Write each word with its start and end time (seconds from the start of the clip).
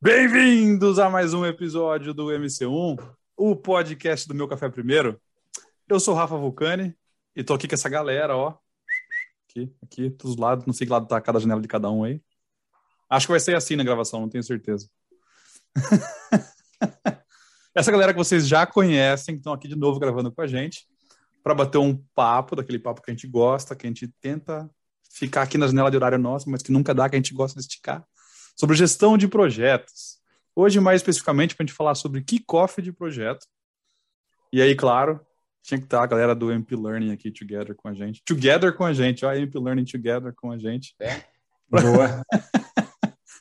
Bem-vindos 0.00 1.00
a 1.00 1.10
mais 1.10 1.34
um 1.34 1.44
episódio 1.44 2.14
do 2.14 2.26
MC1, 2.26 3.04
o 3.36 3.56
podcast 3.56 4.28
do 4.28 4.34
Meu 4.34 4.46
Café 4.46 4.68
Primeiro. 4.68 5.20
Eu 5.88 5.98
sou 5.98 6.14
o 6.14 6.16
Rafa 6.16 6.36
Vulcani 6.36 6.96
e 7.34 7.42
tô 7.42 7.54
aqui 7.54 7.66
com 7.66 7.74
essa 7.74 7.88
galera, 7.88 8.36
ó. 8.36 8.56
Aqui, 9.50 9.74
aqui, 9.82 10.08
dos 10.10 10.36
lados, 10.36 10.66
não 10.66 10.72
sei 10.72 10.86
que 10.86 10.92
lado 10.92 11.08
tá 11.08 11.20
cada 11.20 11.40
janela 11.40 11.60
de 11.60 11.66
cada 11.66 11.90
um 11.90 12.04
aí. 12.04 12.22
Acho 13.10 13.26
que 13.26 13.32
vai 13.32 13.40
ser 13.40 13.56
assim 13.56 13.74
na 13.74 13.82
gravação, 13.82 14.20
não 14.20 14.28
tenho 14.28 14.44
certeza. 14.44 14.88
essa 17.74 17.90
galera 17.90 18.12
que 18.12 18.18
vocês 18.18 18.46
já 18.46 18.64
conhecem, 18.64 19.34
que 19.34 19.40
estão 19.40 19.52
aqui 19.52 19.66
de 19.66 19.74
novo 19.74 19.98
gravando 19.98 20.30
com 20.30 20.40
a 20.40 20.46
gente, 20.46 20.86
para 21.42 21.56
bater 21.56 21.78
um 21.78 21.96
papo, 22.14 22.54
daquele 22.54 22.78
papo 22.78 23.02
que 23.02 23.10
a 23.10 23.14
gente 23.14 23.26
gosta, 23.26 23.74
que 23.74 23.84
a 23.84 23.90
gente 23.90 24.06
tenta 24.20 24.70
ficar 25.10 25.42
aqui 25.42 25.58
na 25.58 25.66
janela 25.66 25.90
de 25.90 25.96
horário 25.96 26.18
nosso, 26.18 26.48
mas 26.48 26.62
que 26.62 26.70
nunca 26.70 26.94
dá, 26.94 27.08
que 27.08 27.16
a 27.16 27.18
gente 27.18 27.34
gosta 27.34 27.58
de 27.58 27.66
esticar, 27.66 28.06
sobre 28.58 28.76
gestão 28.76 29.16
de 29.16 29.28
projetos. 29.28 30.18
Hoje, 30.54 30.80
mais 30.80 31.00
especificamente, 31.00 31.54
para 31.54 31.62
a 31.62 31.66
gente 31.66 31.76
falar 31.76 31.94
sobre 31.94 32.22
kickoff 32.22 32.82
de 32.82 32.92
projeto. 32.92 33.46
E 34.52 34.60
aí, 34.60 34.74
claro, 34.74 35.20
tinha 35.62 35.78
que 35.78 35.84
estar 35.84 36.02
a 36.02 36.06
galera 36.06 36.34
do 36.34 36.50
MP 36.50 36.74
Learning 36.74 37.12
aqui 37.12 37.30
together 37.30 37.76
com 37.76 37.86
a 37.86 37.94
gente. 37.94 38.20
Together 38.24 38.74
com 38.74 38.84
a 38.84 38.92
gente, 38.92 39.24
ó, 39.24 39.32
MP 39.32 39.56
Learning 39.58 39.84
together 39.84 40.34
com 40.34 40.50
a 40.50 40.58
gente. 40.58 40.96
É? 40.98 41.22
Boa. 41.70 42.22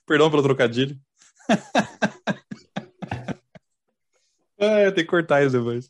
Perdão 0.05 0.29
pelo 0.29 0.43
trocadilho. 0.43 0.95
é, 4.59 4.91
tem 4.91 5.03
que 5.03 5.09
cortar 5.09 5.43
isso 5.43 5.57
depois. 5.57 5.89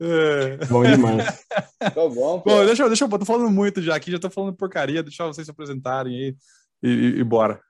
É. 0.00 0.64
Bom 0.66 0.84
demais. 0.84 1.44
Tô 1.92 2.08
bom, 2.10 2.40
pô. 2.40 2.50
Bom, 2.50 2.64
deixa, 2.64 2.84
eu, 2.84 2.88
deixa 2.88 3.04
eu, 3.04 3.08
tô 3.08 3.24
falando 3.24 3.50
muito 3.50 3.82
já 3.82 3.96
aqui, 3.96 4.12
já 4.12 4.20
tô 4.20 4.30
falando 4.30 4.54
porcaria, 4.54 5.02
deixa 5.02 5.26
vocês 5.26 5.44
se 5.44 5.50
apresentarem 5.50 6.14
aí 6.14 6.36
e, 6.80 6.88
e, 6.88 7.18
e 7.18 7.24
bora. 7.24 7.60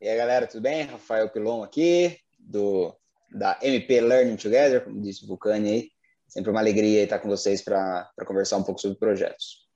E 0.00 0.08
aí, 0.08 0.16
galera, 0.16 0.46
tudo 0.46 0.62
bem? 0.62 0.84
Rafael 0.84 1.28
Pilon 1.28 1.64
aqui, 1.64 2.16
do, 2.38 2.94
da 3.32 3.58
MP 3.60 4.00
Learning 4.00 4.36
Together, 4.36 4.84
como 4.84 5.02
disse 5.02 5.24
o 5.24 5.26
Vulcani 5.26 5.68
aí. 5.68 5.90
Sempre 6.28 6.52
uma 6.52 6.60
alegria 6.60 7.02
estar 7.02 7.18
com 7.18 7.28
vocês 7.28 7.62
para 7.62 8.08
conversar 8.24 8.58
um 8.58 8.62
pouco 8.62 8.80
sobre 8.80 8.96
projetos. 8.96 9.66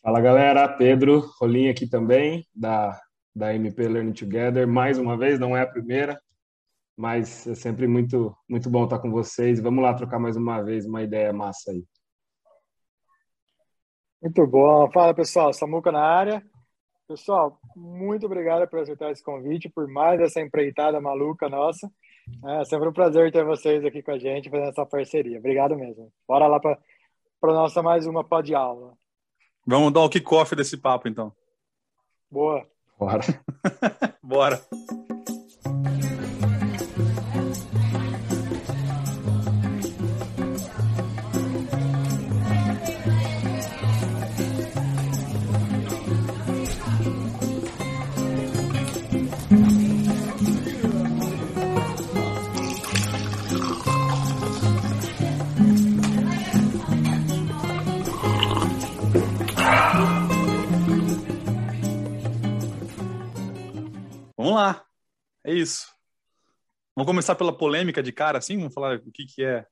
Fala, 0.00 0.20
galera. 0.20 0.68
Pedro 0.68 1.28
Rolim 1.40 1.68
aqui 1.68 1.88
também, 1.88 2.46
da, 2.54 3.00
da 3.34 3.52
MP 3.52 3.88
Learning 3.88 4.12
Together. 4.12 4.64
Mais 4.68 4.96
uma 4.96 5.18
vez, 5.18 5.40
não 5.40 5.56
é 5.56 5.62
a 5.62 5.66
primeira, 5.66 6.22
mas 6.96 7.48
é 7.48 7.54
sempre 7.56 7.88
muito, 7.88 8.32
muito 8.48 8.70
bom 8.70 8.84
estar 8.84 9.00
com 9.00 9.10
vocês. 9.10 9.58
Vamos 9.58 9.82
lá 9.82 9.92
trocar 9.94 10.20
mais 10.20 10.36
uma 10.36 10.62
vez 10.62 10.86
uma 10.86 11.02
ideia 11.02 11.32
massa 11.32 11.72
aí. 11.72 11.84
Muito 14.22 14.46
bom. 14.46 14.88
Fala, 14.92 15.12
pessoal. 15.12 15.52
Samuca 15.52 15.90
na 15.90 16.00
área. 16.00 16.53
Pessoal, 17.06 17.60
muito 17.76 18.24
obrigado 18.24 18.66
por 18.66 18.78
aceitar 18.78 19.10
esse 19.10 19.22
convite, 19.22 19.68
por 19.68 19.86
mais 19.86 20.20
essa 20.20 20.40
empreitada 20.40 20.98
maluca 21.00 21.48
nossa. 21.50 21.90
É 22.46 22.64
sempre 22.64 22.88
um 22.88 22.92
prazer 22.92 23.30
ter 23.30 23.44
vocês 23.44 23.84
aqui 23.84 24.02
com 24.02 24.12
a 24.12 24.18
gente, 24.18 24.48
fazendo 24.48 24.70
essa 24.70 24.86
parceria. 24.86 25.38
Obrigado 25.38 25.76
mesmo. 25.76 26.10
Bora 26.26 26.46
lá 26.46 26.58
para 26.58 26.78
a 27.42 27.46
nossa 27.46 27.82
mais 27.82 28.06
uma 28.06 28.24
pó 28.24 28.40
de 28.40 28.54
aula. 28.54 28.94
Vamos 29.66 29.92
dar 29.92 30.00
o 30.00 30.08
kickoff 30.08 30.56
desse 30.56 30.78
papo, 30.78 31.06
então. 31.06 31.30
Boa. 32.30 32.66
Bora. 32.98 33.20
Bora. 34.22 34.60
Vamos 64.44 64.60
lá. 64.60 64.84
É 65.42 65.54
isso. 65.54 65.86
Vamos 66.94 67.06
começar 67.06 67.34
pela 67.34 67.56
polêmica 67.56 68.02
de 68.02 68.12
cara, 68.12 68.36
assim? 68.36 68.58
Vamos 68.58 68.74
falar 68.74 68.98
o 68.98 69.10
que, 69.10 69.24
que 69.24 69.42
é. 69.42 69.60
O 69.60 69.64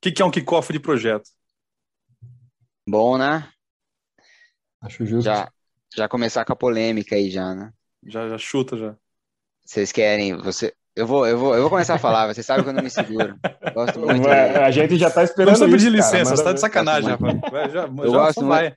que, 0.00 0.12
que 0.12 0.22
é 0.22 0.24
um 0.24 0.30
kickoff 0.30 0.72
de 0.72 0.80
projeto? 0.80 1.28
Bom, 2.88 3.18
né? 3.18 3.46
Acho 4.80 5.04
justo. 5.04 5.26
Já, 5.26 5.52
já 5.94 6.08
começar 6.08 6.42
com 6.46 6.54
a 6.54 6.56
polêmica 6.56 7.14
aí, 7.14 7.30
já, 7.30 7.54
né? 7.54 7.70
Já, 8.02 8.26
já 8.26 8.38
chuta, 8.38 8.78
já. 8.78 8.96
Vocês 9.62 9.92
querem. 9.92 10.38
Você... 10.38 10.74
Eu 10.96 11.06
vou, 11.06 11.26
eu, 11.26 11.36
vou, 11.36 11.54
eu 11.54 11.60
vou 11.60 11.70
começar 11.70 11.96
a 11.96 11.98
falar, 11.98 12.32
você 12.32 12.42
sabe 12.42 12.62
que 12.62 12.68
eu 12.70 12.72
não 12.72 12.82
me 12.82 12.88
seguro. 12.88 13.38
Gosto 13.74 13.98
muito. 13.98 14.26
A 14.26 14.70
gente 14.70 14.96
já 14.96 15.08
está 15.08 15.22
esperando. 15.22 15.58
Não 15.58 15.68
precisa 15.68 15.76
pedir 15.76 15.94
licença, 15.94 16.30
você 16.30 16.40
está 16.40 16.52
de 16.54 16.60
sacanagem, 16.60 17.10
rapaz. 17.10 17.42
Já, 17.52 17.68
já, 17.68 17.86
eu 17.88 18.10
já 18.10 18.18
gosto 18.18 18.42
muito, 18.42 18.76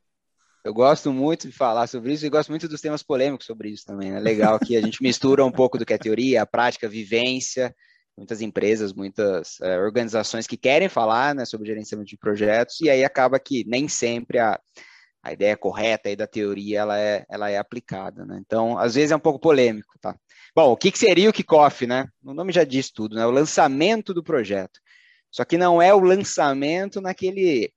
eu 0.68 0.74
gosto 0.74 1.14
muito 1.14 1.48
de 1.48 1.54
falar 1.54 1.88
sobre 1.88 2.12
isso 2.12 2.26
e 2.26 2.30
gosto 2.30 2.50
muito 2.50 2.68
dos 2.68 2.82
temas 2.82 3.02
polêmicos 3.02 3.48
sobre 3.48 3.70
isso 3.70 3.86
também. 3.86 4.10
É 4.10 4.14
né? 4.16 4.20
legal 4.20 4.60
que 4.60 4.76
a 4.76 4.82
gente 4.82 5.02
mistura 5.02 5.46
um 5.46 5.52
pouco 5.52 5.78
do 5.78 5.86
que 5.86 5.94
é 5.94 5.98
teoria, 5.98 6.42
a 6.42 6.46
prática, 6.46 6.88
a 6.88 6.90
vivência. 6.90 7.74
Muitas 8.18 8.42
empresas, 8.42 8.92
muitas 8.92 9.62
é, 9.62 9.78
organizações 9.78 10.46
que 10.46 10.58
querem 10.58 10.90
falar 10.90 11.34
né, 11.34 11.46
sobre 11.46 11.68
gerenciamento 11.68 12.10
de 12.10 12.18
projetos, 12.18 12.82
e 12.82 12.90
aí 12.90 13.06
acaba 13.06 13.40
que 13.40 13.64
nem 13.66 13.88
sempre 13.88 14.40
a, 14.40 14.60
a 15.24 15.32
ideia 15.32 15.56
correta 15.56 16.10
aí 16.10 16.16
da 16.16 16.28
teoria 16.28 16.80
ela 16.80 17.00
é, 17.00 17.24
ela 17.30 17.50
é 17.50 17.58
aplicada. 17.58 18.26
Né? 18.26 18.42
Então, 18.46 18.78
às 18.78 18.96
vezes 18.96 19.12
é 19.12 19.16
um 19.16 19.20
pouco 19.20 19.40
polêmico. 19.40 19.98
Tá? 20.02 20.18
Bom, 20.54 20.72
o 20.72 20.76
que, 20.76 20.92
que 20.92 21.00
seria 21.00 21.30
o 21.30 21.34
kickoff? 21.34 21.88
Né? 21.88 22.08
O 22.26 22.34
nome 22.34 22.52
já 22.52 22.66
diz 22.66 22.92
tudo, 22.92 23.16
né? 23.16 23.26
o 23.26 23.32
lançamento 23.32 24.14
do 24.14 24.24
projeto. 24.24 24.82
Só 25.32 25.46
que 25.46 25.58
não 25.58 25.82
é 25.82 25.94
o 25.94 26.00
lançamento 26.02 27.00
naquele 27.00 27.72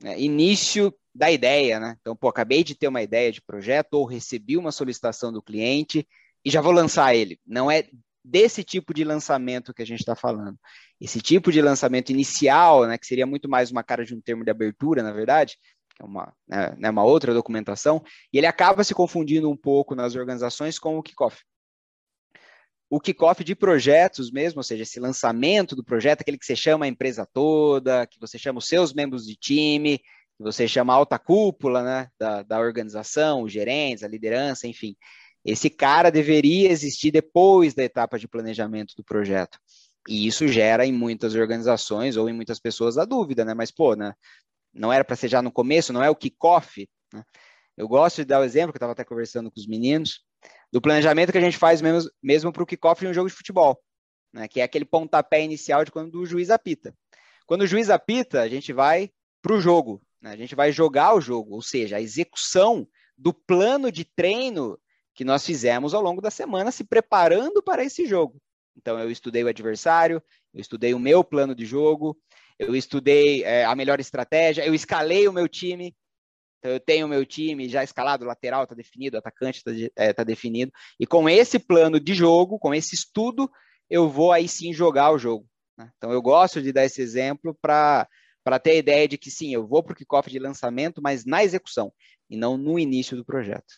né, 0.00 0.20
início 0.20 0.94
da 1.20 1.30
ideia, 1.30 1.78
né? 1.78 1.98
Então, 2.00 2.16
pô, 2.16 2.28
acabei 2.28 2.64
de 2.64 2.74
ter 2.74 2.88
uma 2.88 3.02
ideia 3.02 3.30
de 3.30 3.42
projeto 3.42 3.92
ou 3.92 4.06
recebi 4.06 4.56
uma 4.56 4.72
solicitação 4.72 5.30
do 5.30 5.42
cliente 5.42 6.08
e 6.42 6.50
já 6.50 6.62
vou 6.62 6.72
lançar 6.72 7.14
ele. 7.14 7.38
Não 7.46 7.70
é 7.70 7.86
desse 8.24 8.64
tipo 8.64 8.94
de 8.94 9.04
lançamento 9.04 9.74
que 9.74 9.82
a 9.82 9.86
gente 9.86 10.00
está 10.00 10.16
falando. 10.16 10.58
Esse 10.98 11.20
tipo 11.20 11.52
de 11.52 11.60
lançamento 11.60 12.08
inicial, 12.08 12.86
né, 12.86 12.96
que 12.96 13.06
seria 13.06 13.26
muito 13.26 13.50
mais 13.50 13.70
uma 13.70 13.82
cara 13.84 14.02
de 14.02 14.14
um 14.14 14.20
termo 14.20 14.42
de 14.42 14.50
abertura, 14.50 15.02
na 15.02 15.12
verdade, 15.12 15.58
que 15.94 16.02
é 16.02 16.06
uma, 16.06 16.32
né, 16.48 16.74
né 16.78 16.88
uma 16.88 17.04
outra 17.04 17.34
documentação, 17.34 18.02
e 18.32 18.38
ele 18.38 18.46
acaba 18.46 18.82
se 18.82 18.94
confundindo 18.94 19.50
um 19.50 19.56
pouco 19.56 19.94
nas 19.94 20.14
organizações 20.16 20.78
com 20.78 20.96
o 20.96 21.02
kickoff. 21.02 21.42
O 22.88 22.98
kickoff 22.98 23.44
de 23.44 23.54
projetos 23.54 24.30
mesmo, 24.32 24.60
ou 24.60 24.64
seja, 24.64 24.84
esse 24.84 24.98
lançamento 24.98 25.76
do 25.76 25.84
projeto, 25.84 26.22
aquele 26.22 26.38
que 26.38 26.46
você 26.46 26.56
chama 26.56 26.86
a 26.86 26.88
empresa 26.88 27.28
toda, 27.30 28.06
que 28.06 28.18
você 28.18 28.38
chama 28.38 28.58
os 28.58 28.66
seus 28.66 28.94
membros 28.94 29.26
de 29.26 29.36
time, 29.36 30.00
que 30.40 30.44
você 30.44 30.66
chama 30.66 30.94
alta 30.94 31.18
cúpula 31.18 31.82
né, 31.82 32.08
da, 32.18 32.42
da 32.42 32.58
organização, 32.58 33.42
os 33.42 33.52
gerentes, 33.52 34.02
a 34.02 34.08
liderança, 34.08 34.66
enfim. 34.66 34.96
Esse 35.44 35.68
cara 35.68 36.10
deveria 36.10 36.70
existir 36.70 37.10
depois 37.10 37.74
da 37.74 37.84
etapa 37.84 38.18
de 38.18 38.26
planejamento 38.26 38.94
do 38.96 39.04
projeto. 39.04 39.58
E 40.08 40.26
isso 40.26 40.48
gera 40.48 40.86
em 40.86 40.92
muitas 40.92 41.34
organizações 41.34 42.16
ou 42.16 42.26
em 42.26 42.32
muitas 42.32 42.58
pessoas 42.58 42.96
a 42.96 43.04
dúvida, 43.04 43.44
né? 43.44 43.52
Mas, 43.52 43.70
pô, 43.70 43.94
né? 43.94 44.14
Não 44.72 44.90
era 44.90 45.04
para 45.04 45.14
ser 45.14 45.28
já 45.28 45.42
no 45.42 45.52
começo, 45.52 45.92
não 45.92 46.02
é 46.02 46.08
o 46.08 46.16
kickoff. 46.16 46.88
Né? 47.12 47.22
Eu 47.76 47.86
gosto 47.86 48.16
de 48.16 48.24
dar 48.24 48.40
o 48.40 48.44
exemplo, 48.44 48.72
que 48.72 48.76
eu 48.76 48.78
estava 48.78 48.92
até 48.92 49.04
conversando 49.04 49.50
com 49.50 49.60
os 49.60 49.66
meninos, 49.66 50.22
do 50.72 50.80
planejamento 50.80 51.32
que 51.32 51.38
a 51.38 51.42
gente 51.42 51.58
faz 51.58 51.82
mesmo, 51.82 52.10
mesmo 52.22 52.50
para 52.50 52.62
o 52.62 52.66
kickoff 52.66 52.98
de 53.04 53.08
um 53.08 53.12
jogo 53.12 53.28
de 53.28 53.34
futebol, 53.34 53.78
né? 54.32 54.48
que 54.48 54.60
é 54.60 54.62
aquele 54.62 54.86
pontapé 54.86 55.42
inicial 55.42 55.84
de 55.84 55.90
quando 55.90 56.14
o 56.14 56.24
juiz 56.24 56.48
apita. 56.48 56.94
Quando 57.46 57.62
o 57.62 57.66
juiz 57.66 57.90
apita, 57.90 58.40
a 58.40 58.48
gente 58.48 58.72
vai 58.72 59.10
para 59.42 59.54
o 59.54 59.60
jogo? 59.60 60.00
A 60.22 60.36
gente 60.36 60.54
vai 60.54 60.70
jogar 60.70 61.14
o 61.14 61.20
jogo, 61.20 61.54
ou 61.54 61.62
seja, 61.62 61.96
a 61.96 62.00
execução 62.00 62.86
do 63.16 63.32
plano 63.32 63.90
de 63.90 64.04
treino 64.04 64.78
que 65.14 65.24
nós 65.24 65.44
fizemos 65.44 65.94
ao 65.94 66.02
longo 66.02 66.20
da 66.20 66.30
semana, 66.30 66.70
se 66.70 66.84
preparando 66.84 67.62
para 67.62 67.84
esse 67.84 68.06
jogo. 68.06 68.40
Então, 68.76 68.98
eu 68.98 69.10
estudei 69.10 69.44
o 69.44 69.48
adversário, 69.48 70.22
eu 70.54 70.60
estudei 70.60 70.94
o 70.94 70.98
meu 70.98 71.22
plano 71.22 71.54
de 71.54 71.66
jogo, 71.66 72.18
eu 72.58 72.74
estudei 72.74 73.42
é, 73.44 73.64
a 73.64 73.74
melhor 73.74 74.00
estratégia, 74.00 74.64
eu 74.64 74.74
escalei 74.74 75.26
o 75.26 75.32
meu 75.32 75.48
time. 75.48 75.94
Então, 76.58 76.72
eu 76.72 76.80
tenho 76.80 77.06
o 77.06 77.08
meu 77.08 77.24
time 77.24 77.68
já 77.68 77.82
escalado, 77.82 78.24
lateral 78.24 78.64
está 78.64 78.74
definido, 78.74 79.16
atacante 79.16 79.58
está 79.58 79.92
é, 79.96 80.12
tá 80.12 80.24
definido. 80.24 80.70
E 80.98 81.06
com 81.06 81.28
esse 81.28 81.58
plano 81.58 81.98
de 81.98 82.14
jogo, 82.14 82.58
com 82.58 82.74
esse 82.74 82.94
estudo, 82.94 83.50
eu 83.88 84.08
vou 84.08 84.32
aí 84.32 84.46
sim 84.46 84.72
jogar 84.72 85.10
o 85.10 85.18
jogo. 85.18 85.46
Né? 85.76 85.90
Então, 85.96 86.12
eu 86.12 86.22
gosto 86.22 86.62
de 86.62 86.72
dar 86.72 86.84
esse 86.84 87.00
exemplo 87.00 87.56
para 87.60 88.06
para 88.44 88.58
ter 88.58 88.70
a 88.70 88.76
ideia 88.76 89.08
de 89.08 89.18
que 89.18 89.30
sim, 89.30 89.52
eu 89.52 89.66
vou 89.66 89.82
para 89.82 89.92
o 89.92 89.96
kickoff 89.96 90.30
de 90.30 90.38
lançamento, 90.38 91.02
mas 91.02 91.24
na 91.24 91.44
execução, 91.44 91.92
e 92.28 92.36
não 92.36 92.56
no 92.56 92.78
início 92.78 93.16
do 93.16 93.24
projeto. 93.24 93.74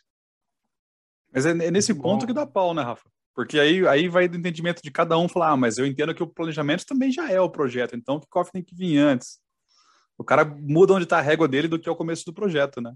Mas 1.33 1.47
é, 1.47 1.51
é 1.51 1.71
nesse 1.71 1.95
ponto 1.95 2.27
que 2.27 2.33
dá 2.33 2.47
pau, 2.47 2.75
né, 2.75 2.83
Rafa? 2.83 3.11
Porque 3.35 3.59
aí, 3.59 3.87
aí 3.87 4.09
vai 4.09 4.29
do 4.29 4.37
entendimento 4.37 4.83
de 4.83 4.91
cada 4.91 5.17
um 5.19 5.29
falar, 5.29 5.51
ah, 5.51 5.57
mas 5.57 5.79
eu 5.79 5.87
entendo 5.87 6.15
que 6.15 6.23
o 6.23 6.27
planejamento 6.27 6.85
também 6.85 7.11
já 7.11 7.31
é 7.31 7.41
o 7.41 7.51
projeto, 7.51 7.97
então 7.97 8.17
o 8.17 8.21
kickoff 8.21 8.53
tem 8.53 8.63
que 8.63 8.75
vir 8.75 8.99
antes. 8.99 9.41
O 10.19 10.25
cara 10.25 10.45
muda 10.45 10.93
onde 10.93 11.05
está 11.05 11.19
a 11.19 11.23
régua 11.23 11.49
dele 11.49 11.69
do 11.69 11.79
que 11.79 11.89
é 11.89 11.93
o 11.93 11.97
começo 11.97 12.25
do 12.27 12.35
projeto, 12.35 12.81
né? 12.81 12.95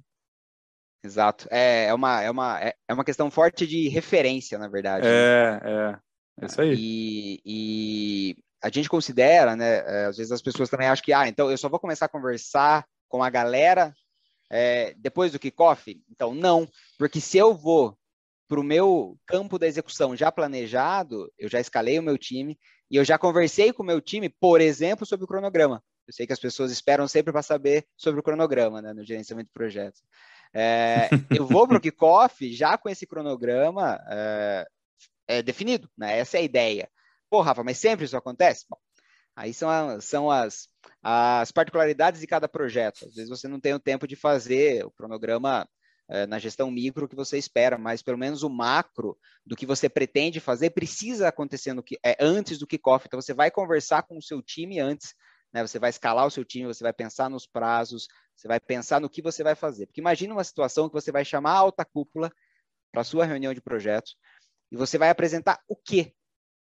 Exato. 1.02 1.48
É, 1.50 1.86
é, 1.86 1.94
uma, 1.94 2.22
é, 2.22 2.30
uma, 2.30 2.60
é, 2.60 2.74
é 2.88 2.94
uma 2.94 3.04
questão 3.04 3.30
forte 3.30 3.66
de 3.66 3.88
referência, 3.88 4.58
na 4.58 4.68
verdade. 4.68 5.06
É, 5.06 5.60
é. 5.62 5.98
É 6.42 6.46
isso 6.46 6.60
aí. 6.60 6.74
E, 6.76 7.40
e 7.44 8.36
a 8.66 8.70
gente 8.70 8.88
considera, 8.88 9.54
né? 9.54 9.78
É, 9.86 10.06
às 10.06 10.16
vezes 10.16 10.32
as 10.32 10.42
pessoas 10.42 10.68
também 10.68 10.88
acham 10.88 11.04
que, 11.04 11.12
ah, 11.12 11.28
então 11.28 11.50
eu 11.50 11.56
só 11.56 11.68
vou 11.68 11.78
começar 11.78 12.06
a 12.06 12.10
conversar 12.10 12.84
com 13.08 13.22
a 13.22 13.30
galera 13.30 13.94
é, 14.50 14.92
depois 14.96 15.32
do 15.32 15.38
kickoff? 15.38 16.02
Então, 16.10 16.34
não, 16.34 16.68
porque 16.98 17.20
se 17.20 17.38
eu 17.38 17.54
vou 17.54 17.96
para 18.48 18.60
o 18.60 18.64
meu 18.64 19.16
campo 19.24 19.58
da 19.58 19.66
execução 19.66 20.16
já 20.16 20.30
planejado, 20.32 21.32
eu 21.38 21.48
já 21.48 21.60
escalei 21.60 21.98
o 21.98 22.02
meu 22.02 22.18
time 22.18 22.58
e 22.90 22.96
eu 22.96 23.04
já 23.04 23.18
conversei 23.18 23.72
com 23.72 23.82
o 23.82 23.86
meu 23.86 24.00
time, 24.00 24.28
por 24.28 24.60
exemplo, 24.60 25.06
sobre 25.06 25.24
o 25.24 25.28
cronograma. 25.28 25.82
Eu 26.06 26.12
sei 26.12 26.26
que 26.26 26.32
as 26.32 26.38
pessoas 26.38 26.70
esperam 26.70 27.08
sempre 27.08 27.32
para 27.32 27.42
saber 27.42 27.84
sobre 27.96 28.20
o 28.20 28.22
cronograma, 28.22 28.80
né, 28.80 28.92
no 28.92 29.04
gerenciamento 29.04 29.48
de 29.48 29.52
projetos. 29.52 30.02
É, 30.54 31.08
eu 31.30 31.46
vou 31.46 31.66
para 31.66 31.78
o 31.78 31.80
kickoff 31.80 32.52
já 32.52 32.78
com 32.78 32.88
esse 32.88 33.06
cronograma 33.06 34.00
é, 34.08 34.66
é, 35.26 35.42
definido, 35.42 35.90
né? 35.96 36.18
Essa 36.18 36.38
é 36.38 36.40
a 36.40 36.44
ideia. 36.44 36.88
Pô, 37.30 37.40
Rafa, 37.40 37.64
mas 37.64 37.78
sempre 37.78 38.04
isso 38.04 38.16
acontece? 38.16 38.64
Bom, 38.68 38.78
aí 39.34 39.52
são, 39.52 40.00
são 40.00 40.30
as, 40.30 40.68
as 41.02 41.50
particularidades 41.50 42.20
de 42.20 42.26
cada 42.26 42.48
projeto. 42.48 43.06
Às 43.06 43.14
vezes 43.14 43.28
você 43.28 43.48
não 43.48 43.60
tem 43.60 43.74
o 43.74 43.80
tempo 43.80 44.06
de 44.06 44.16
fazer 44.16 44.84
o 44.84 44.90
cronograma 44.90 45.68
é, 46.08 46.26
na 46.26 46.38
gestão 46.38 46.70
micro 46.70 47.08
que 47.08 47.16
você 47.16 47.36
espera, 47.36 47.76
mas 47.76 48.00
pelo 48.00 48.18
menos 48.18 48.42
o 48.42 48.50
macro 48.50 49.18
do 49.44 49.56
que 49.56 49.66
você 49.66 49.88
pretende 49.88 50.38
fazer 50.38 50.70
precisa 50.70 51.28
acontecer 51.28 51.72
no 51.72 51.82
que, 51.82 51.98
é, 52.04 52.16
antes 52.20 52.58
do 52.58 52.66
kickoff. 52.66 53.06
Então 53.06 53.20
você 53.20 53.34
vai 53.34 53.50
conversar 53.50 54.02
com 54.04 54.16
o 54.16 54.22
seu 54.22 54.40
time 54.40 54.78
antes, 54.78 55.14
né? 55.52 55.66
Você 55.66 55.78
vai 55.78 55.90
escalar 55.90 56.26
o 56.26 56.30
seu 56.30 56.44
time, 56.44 56.66
você 56.66 56.84
vai 56.84 56.92
pensar 56.92 57.28
nos 57.28 57.46
prazos, 57.46 58.06
você 58.34 58.46
vai 58.46 58.60
pensar 58.60 59.00
no 59.00 59.10
que 59.10 59.20
você 59.20 59.42
vai 59.42 59.54
fazer. 59.54 59.86
Porque 59.86 60.00
imagina 60.00 60.32
uma 60.32 60.44
situação 60.44 60.88
que 60.88 60.94
você 60.94 61.10
vai 61.10 61.24
chamar 61.24 61.52
a 61.52 61.58
alta 61.58 61.84
cúpula 61.84 62.30
para 62.92 63.00
a 63.00 63.04
sua 63.04 63.24
reunião 63.24 63.52
de 63.52 63.60
projetos 63.60 64.16
e 64.70 64.76
você 64.76 64.98
vai 64.98 65.10
apresentar 65.10 65.60
o 65.68 65.74
que 65.76 66.14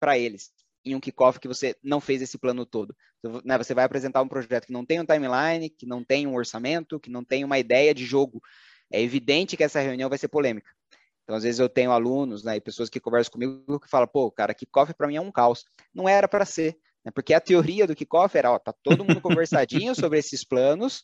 para 0.04 0.18
eles 0.18 0.52
em 0.86 0.96
um 0.96 1.00
kickoff 1.00 1.40
que 1.40 1.48
você 1.48 1.78
não 1.82 2.02
fez 2.02 2.22
esse 2.22 2.38
plano 2.38 2.66
todo. 2.66 2.94
Então, 3.20 3.42
né, 3.46 3.58
você 3.58 3.74
vai 3.74 3.86
apresentar 3.86 4.22
um 4.22 4.28
projeto 4.28 4.66
que 4.66 4.74
não 4.74 4.86
tem 4.86 5.00
um 5.00 5.06
timeline, 5.06 5.70
que 5.70 5.86
não 5.86 6.04
tem 6.04 6.28
um 6.28 6.36
orçamento, 6.36 7.00
que 7.00 7.10
não 7.10 7.24
tem 7.24 7.46
uma 7.46 7.58
ideia 7.58 7.94
de 7.94 8.06
jogo. 8.06 8.42
É 8.92 9.02
evidente 9.02 9.56
que 9.56 9.64
essa 9.64 9.80
reunião 9.80 10.10
vai 10.10 10.18
ser 10.18 10.28
polêmica. 10.28 10.70
Então, 11.24 11.38
às 11.38 11.44
vezes 11.44 11.60
eu 11.60 11.70
tenho 11.70 11.94
alunos 11.94 12.44
né, 12.44 12.58
e 12.58 12.62
pessoas 12.62 12.90
que 12.90 13.00
conversam 13.00 13.32
comigo 13.32 13.80
que 13.80 13.90
falam, 13.90 14.10
pô, 14.10 14.30
cara, 14.30 14.54
kickoff 14.54 14.94
para 14.94 15.08
mim 15.08 15.16
é 15.16 15.22
um 15.22 15.32
caos. 15.32 15.64
Não 15.94 16.10
era 16.10 16.28
para 16.28 16.44
ser, 16.44 16.78
né, 17.06 17.14
porque 17.16 17.34
a 17.34 17.40
teoria 17.40 17.88
do 17.88 17.96
kickoff 17.96 18.38
era, 18.38 18.52
ó, 18.52 18.60
tá 18.60 18.74
todo 18.84 19.06
mundo 19.06 19.22
conversadinho 19.22 19.96
sobre 19.96 20.20
esses 20.20 20.44
planos, 20.44 21.04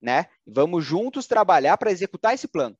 né? 0.00 0.26
Vamos 0.46 0.84
juntos 0.84 1.26
trabalhar 1.26 1.76
para 1.78 1.90
executar 1.90 2.32
esse 2.32 2.46
plano. 2.46 2.78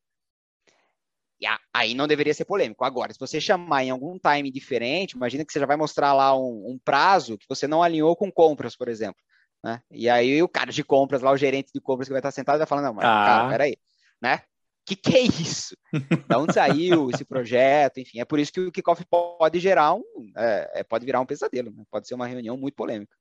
E 1.41 1.47
aí 1.75 1.95
não 1.95 2.07
deveria 2.07 2.33
ser 2.33 2.45
polêmico. 2.45 2.85
Agora, 2.85 3.13
se 3.13 3.19
você 3.19 3.41
chamar 3.41 3.85
em 3.85 3.91
algum 3.91 4.19
time 4.19 4.51
diferente, 4.51 5.13
imagina 5.13 5.45
que 5.45 5.53
você 5.53 5.61
já 5.61 5.67
vai 5.67 5.77
mostrar 5.77 6.13
lá 6.13 6.37
um, 6.37 6.71
um 6.71 6.79
prazo 6.83 7.37
que 7.37 7.47
você 7.49 7.67
não 7.67 7.83
alinhou 7.83 8.17
com 8.17 8.33
compras, 8.33 8.75
por 8.75 8.89
exemplo. 8.89 9.21
Né? 9.63 9.81
E 9.91 10.09
aí 10.09 10.43
o 10.43 10.49
cara 10.49 10.73
de 10.73 10.83
compras, 10.83 11.23
lá 11.23 11.31
o 11.31 11.37
gerente 11.37 11.73
de 11.75 11.81
compras 11.81 12.09
que 12.09 12.13
vai 12.13 12.21
estar 12.21 12.31
sentado, 12.31 12.59
vai 12.59 12.67
falar, 12.67 12.83
não, 12.83 12.95
mas 12.95 13.05
ah. 13.05 13.25
cara, 13.27 13.49
peraí, 13.51 13.77
né? 14.21 14.43
que 14.87 14.95
que 14.95 15.17
é 15.17 15.23
isso? 15.23 15.77
Da 16.29 16.39
onde 16.39 16.55
saiu 16.55 17.11
esse 17.11 17.25
projeto? 17.25 17.99
Enfim, 17.99 18.21
é 18.21 18.25
por 18.25 18.39
isso 18.39 18.53
que 18.53 18.61
o 18.61 18.73
kickoff 18.73 19.05
pode 19.05 19.59
gerar 19.59 19.95
um, 19.95 20.05
é, 20.37 20.81
é, 20.81 20.85
pode 20.85 21.05
virar 21.05 21.21
um 21.21 21.27
pesadelo, 21.27 21.73
né? 21.73 21.83
pode 21.91 22.07
ser 22.07 22.15
uma 22.15 22.27
reunião 22.27 22.57
muito 22.57 22.75
polêmica. 22.75 23.15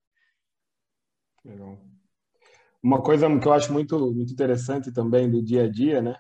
Legal. 1.44 1.80
Uma 2.84 3.02
coisa 3.02 3.28
que 3.40 3.48
eu 3.48 3.54
acho 3.54 3.74
muito, 3.74 4.00
muito 4.14 4.32
interessante 4.32 4.92
também 4.92 5.30
do 5.30 5.44
dia 5.44 5.64
a 5.64 5.70
dia, 5.70 6.02
né? 6.04 6.16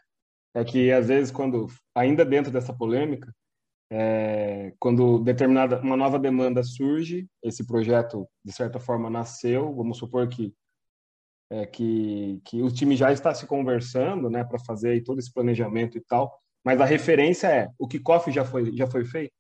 É 0.55 0.63
que 0.63 0.91
às 0.91 1.07
vezes 1.09 1.31
quando 1.31 1.67
ainda 1.93 2.23
dentro 2.25 2.51
dessa 2.51 2.73
polêmica 2.73 3.31
é, 3.91 4.73
quando 4.79 5.19
determinada 5.19 5.79
uma 5.81 5.95
nova 5.95 6.17
demanda 6.17 6.63
surge 6.63 7.27
esse 7.43 7.67
projeto 7.67 8.27
de 8.43 8.51
certa 8.51 8.79
forma 8.79 9.11
nasceu. 9.11 9.75
Vamos 9.75 9.97
supor 9.97 10.27
que 10.27 10.55
é, 11.51 11.65
que 11.67 12.41
que 12.43 12.63
o 12.63 12.71
time 12.71 12.95
já 12.95 13.11
está 13.11 13.33
se 13.33 13.45
conversando 13.45 14.29
né 14.29 14.43
para 14.43 14.57
fazer 14.57 15.03
todo 15.03 15.19
esse 15.19 15.31
planejamento 15.31 15.97
e 15.97 16.01
tal 16.01 16.35
mas 16.63 16.81
a 16.81 16.85
referência 16.85 17.47
é 17.47 17.69
o 17.77 17.87
kickoff 17.87 18.31
já 18.31 18.43
foi 18.43 18.75
já 18.75 18.87
foi 18.87 19.05
feito 19.05 19.35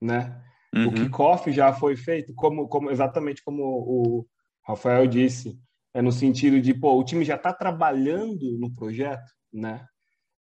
né? 0.00 0.42
Uhum. 0.74 0.88
o 0.88 0.94
kickoff 0.94 1.52
já 1.52 1.70
foi 1.74 1.94
feito 1.94 2.32
como 2.34 2.66
como 2.68 2.90
exatamente 2.90 3.42
como 3.44 3.62
o 3.62 4.26
Rafael 4.66 5.06
disse 5.06 5.60
é 5.92 6.00
no 6.00 6.10
sentido 6.10 6.58
de 6.58 6.72
pô 6.72 6.98
o 6.98 7.04
time 7.04 7.22
já 7.22 7.36
está 7.36 7.52
trabalhando 7.52 8.58
no 8.58 8.74
projeto 8.74 9.30
né 9.52 9.86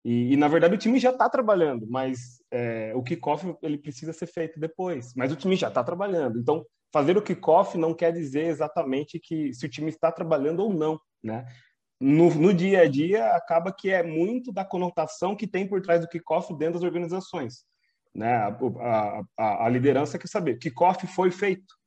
e, 0.03 0.33
e, 0.33 0.37
na 0.37 0.47
verdade 0.47 0.75
o 0.75 0.77
time 0.77 0.99
já 0.99 1.11
está 1.11 1.29
trabalhando, 1.29 1.85
mas 1.89 2.41
é, 2.51 2.93
o 2.95 3.03
kickoff 3.03 3.55
ele 3.61 3.77
precisa 3.77 4.13
ser 4.13 4.27
feito 4.27 4.59
depois. 4.59 5.13
Mas 5.15 5.31
o 5.31 5.35
time 5.35 5.55
já 5.55 5.67
está 5.67 5.83
trabalhando. 5.83 6.39
Então, 6.39 6.65
fazer 6.91 7.17
o 7.17 7.21
kickoff 7.21 7.77
não 7.77 7.93
quer 7.93 8.11
dizer 8.13 8.45
exatamente 8.45 9.19
que 9.19 9.53
se 9.53 9.65
o 9.65 9.69
time 9.69 9.89
está 9.89 10.11
trabalhando 10.11 10.61
ou 10.61 10.73
não, 10.73 10.99
né? 11.23 11.45
No, 11.99 12.33
no 12.33 12.53
dia 12.53 12.81
a 12.81 12.87
dia 12.87 13.35
acaba 13.35 13.73
que 13.73 13.89
é 13.89 14.01
muito 14.01 14.53
da 14.53 14.63
conotação 14.63 15.35
que 15.35 15.45
tem 15.45 15.67
por 15.67 15.81
trás 15.81 15.99
do 15.99 16.07
kickoff 16.07 16.53
dentro 16.57 16.75
das 16.75 16.83
organizações, 16.83 17.65
né? 18.15 18.35
A, 18.35 19.21
a, 19.37 19.65
a 19.65 19.69
liderança 19.69 20.17
quer 20.17 20.27
saber, 20.27 20.57
kickoff 20.59 21.05
foi 21.07 21.29
feito? 21.29 21.77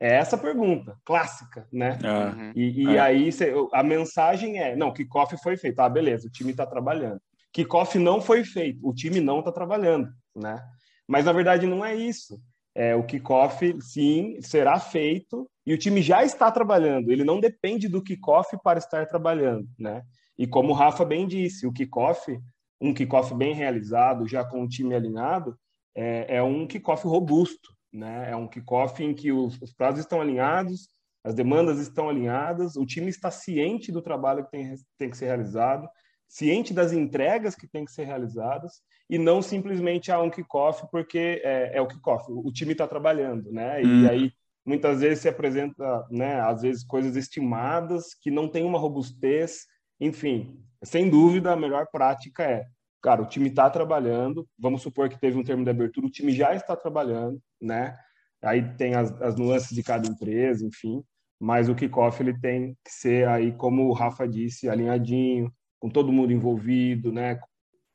É 0.00 0.14
essa 0.14 0.36
a 0.36 0.38
pergunta, 0.38 0.96
clássica, 1.04 1.66
né? 1.72 1.98
Uhum. 2.02 2.52
E, 2.54 2.84
e 2.84 2.96
é. 2.96 3.00
aí 3.00 3.30
a 3.74 3.82
mensagem 3.82 4.58
é, 4.58 4.76
não, 4.76 4.92
kickoff 4.92 5.36
foi 5.42 5.56
feito. 5.56 5.80
Ah, 5.80 5.88
beleza, 5.88 6.28
o 6.28 6.30
time 6.30 6.52
está 6.52 6.64
trabalhando. 6.64 7.20
Kickoff 7.58 7.98
não 7.98 8.20
foi 8.20 8.44
feito, 8.44 8.78
o 8.88 8.94
time 8.94 9.20
não 9.20 9.40
está 9.40 9.50
trabalhando, 9.50 10.08
né? 10.32 10.62
Mas 11.08 11.24
na 11.24 11.32
verdade 11.32 11.66
não 11.66 11.84
é 11.84 11.92
isso. 11.92 12.40
É, 12.72 12.94
o 12.94 13.02
kickoff, 13.02 13.76
sim, 13.80 14.40
será 14.40 14.78
feito 14.78 15.50
e 15.66 15.74
o 15.74 15.78
time 15.78 16.00
já 16.00 16.22
está 16.22 16.52
trabalhando. 16.52 17.10
Ele 17.10 17.24
não 17.24 17.40
depende 17.40 17.88
do 17.88 18.00
kickoff 18.00 18.56
para 18.62 18.78
estar 18.78 19.04
trabalhando, 19.06 19.68
né? 19.76 20.04
E 20.38 20.46
como 20.46 20.70
o 20.70 20.72
Rafa 20.72 21.04
bem 21.04 21.26
disse, 21.26 21.66
o 21.66 21.72
kickoff, 21.72 22.38
um 22.80 22.94
kickoff 22.94 23.34
bem 23.34 23.52
realizado, 23.54 24.28
já 24.28 24.44
com 24.44 24.62
o 24.62 24.68
time 24.68 24.94
alinhado, 24.94 25.58
é, 25.96 26.36
é 26.36 26.42
um 26.44 26.64
kickoff 26.64 27.08
robusto, 27.08 27.74
né? 27.92 28.30
É 28.30 28.36
um 28.36 28.46
kickoff 28.46 29.02
em 29.02 29.12
que 29.12 29.32
os, 29.32 29.60
os 29.60 29.72
prazos 29.72 29.98
estão 29.98 30.20
alinhados, 30.20 30.88
as 31.24 31.34
demandas 31.34 31.80
estão 31.80 32.08
alinhadas, 32.08 32.76
o 32.76 32.86
time 32.86 33.08
está 33.08 33.32
ciente 33.32 33.90
do 33.90 34.00
trabalho 34.00 34.44
que 34.44 34.52
tem, 34.52 34.74
tem 34.96 35.10
que 35.10 35.16
ser 35.16 35.26
realizado, 35.26 35.88
ciente 36.28 36.74
das 36.74 36.92
entregas 36.92 37.54
que 37.54 37.66
têm 37.66 37.84
que 37.84 37.92
ser 37.92 38.04
realizadas 38.04 38.82
e 39.08 39.18
não 39.18 39.40
simplesmente 39.40 40.12
a 40.12 40.20
um 40.20 40.30
kickoff 40.30 40.86
porque 40.90 41.40
é, 41.42 41.78
é 41.78 41.80
o 41.80 41.88
kickoff, 41.88 42.24
o 42.28 42.52
time 42.52 42.72
está 42.72 42.86
trabalhando, 42.86 43.50
né? 43.50 43.82
E 43.82 43.86
hum. 43.86 44.08
aí 44.08 44.32
muitas 44.64 45.00
vezes 45.00 45.20
se 45.20 45.28
apresenta, 45.28 46.06
né? 46.10 46.40
Às 46.40 46.62
vezes 46.62 46.84
coisas 46.84 47.16
estimadas 47.16 48.14
que 48.20 48.30
não 48.30 48.46
tem 48.46 48.64
uma 48.64 48.78
robustez, 48.78 49.64
enfim. 49.98 50.62
Sem 50.82 51.08
dúvida 51.08 51.52
a 51.52 51.56
melhor 51.56 51.86
prática 51.90 52.44
é, 52.44 52.66
cara, 53.02 53.22
o 53.22 53.26
time 53.26 53.48
está 53.48 53.70
trabalhando. 53.70 54.46
Vamos 54.58 54.82
supor 54.82 55.08
que 55.08 55.18
teve 55.18 55.38
um 55.38 55.42
termo 55.42 55.64
de 55.64 55.70
abertura, 55.70 56.06
o 56.06 56.10
time 56.10 56.32
já 56.32 56.54
está 56.54 56.76
trabalhando, 56.76 57.40
né? 57.60 57.96
Aí 58.42 58.62
tem 58.76 58.94
as, 58.94 59.10
as 59.20 59.34
nuances 59.36 59.74
de 59.74 59.82
cada 59.82 60.06
empresa, 60.06 60.64
enfim. 60.64 61.02
Mas 61.40 61.68
o 61.68 61.74
kickoff 61.74 62.20
ele 62.22 62.38
tem 62.38 62.76
que 62.84 62.90
ser 62.90 63.26
aí, 63.28 63.52
como 63.52 63.88
o 63.88 63.92
Rafa 63.92 64.28
disse, 64.28 64.68
alinhadinho, 64.68 65.52
com 65.78 65.88
todo 65.88 66.12
mundo 66.12 66.32
envolvido, 66.32 67.12
né? 67.12 67.38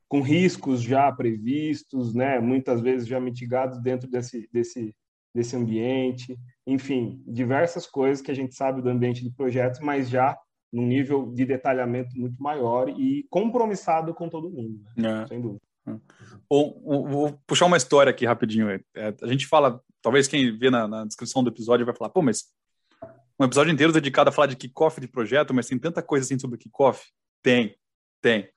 com 0.07 0.21
riscos 0.21 0.81
já 0.81 1.11
previstos, 1.11 2.13
né? 2.13 2.39
muitas 2.39 2.81
vezes 2.81 3.07
já 3.07 3.19
mitigados 3.19 3.81
dentro 3.81 4.07
desse, 4.07 4.47
desse, 4.53 4.95
desse 5.33 5.55
ambiente. 5.55 6.37
Enfim, 6.67 7.23
diversas 7.25 7.87
coisas 7.87 8.21
que 8.21 8.29
a 8.29 8.35
gente 8.35 8.53
sabe 8.53 8.79
do 8.79 8.89
ambiente 8.89 9.23
de 9.23 9.31
projetos, 9.31 9.79
mas 9.79 10.07
já 10.07 10.37
num 10.71 10.85
nível 10.85 11.31
de 11.33 11.45
detalhamento 11.45 12.15
muito 12.15 12.41
maior 12.41 12.89
e 12.89 13.25
compromissado 13.29 14.13
com 14.13 14.29
todo 14.29 14.51
mundo, 14.51 14.81
né? 14.95 15.23
é. 15.23 15.27
sem 15.27 15.41
dúvida. 15.41 15.61
Vou, 16.49 17.07
vou, 17.07 17.39
puxar 17.47 17.65
uma 17.65 17.77
história 17.77 18.11
aqui 18.11 18.25
rapidinho. 18.25 18.69
É, 18.69 19.15
a 19.21 19.27
gente 19.27 19.47
fala, 19.47 19.81
talvez 20.01 20.27
quem 20.27 20.55
vê 20.57 20.69
na, 20.69 20.87
na, 20.87 21.05
descrição 21.05 21.43
do 21.43 21.49
episódio 21.49 21.85
vai 21.85 21.95
falar, 21.95 22.09
pô, 22.09 22.21
mas 22.21 22.45
um 23.39 23.45
episódio 23.45 23.73
inteiro 23.73 23.91
dedicado 23.91 24.29
a 24.29 24.31
falar 24.31 24.47
de 24.47 24.55
kickoff 24.55 25.01
de 25.01 25.07
projeto, 25.07 25.53
mas 25.53 25.67
tem 25.67 25.79
tanta 25.79 26.03
coisa 26.03 26.23
assim 26.23 26.37
sobre 26.37 26.57
kickoff. 26.57 27.03
Tem, 27.43 27.75
tem. 28.21 28.49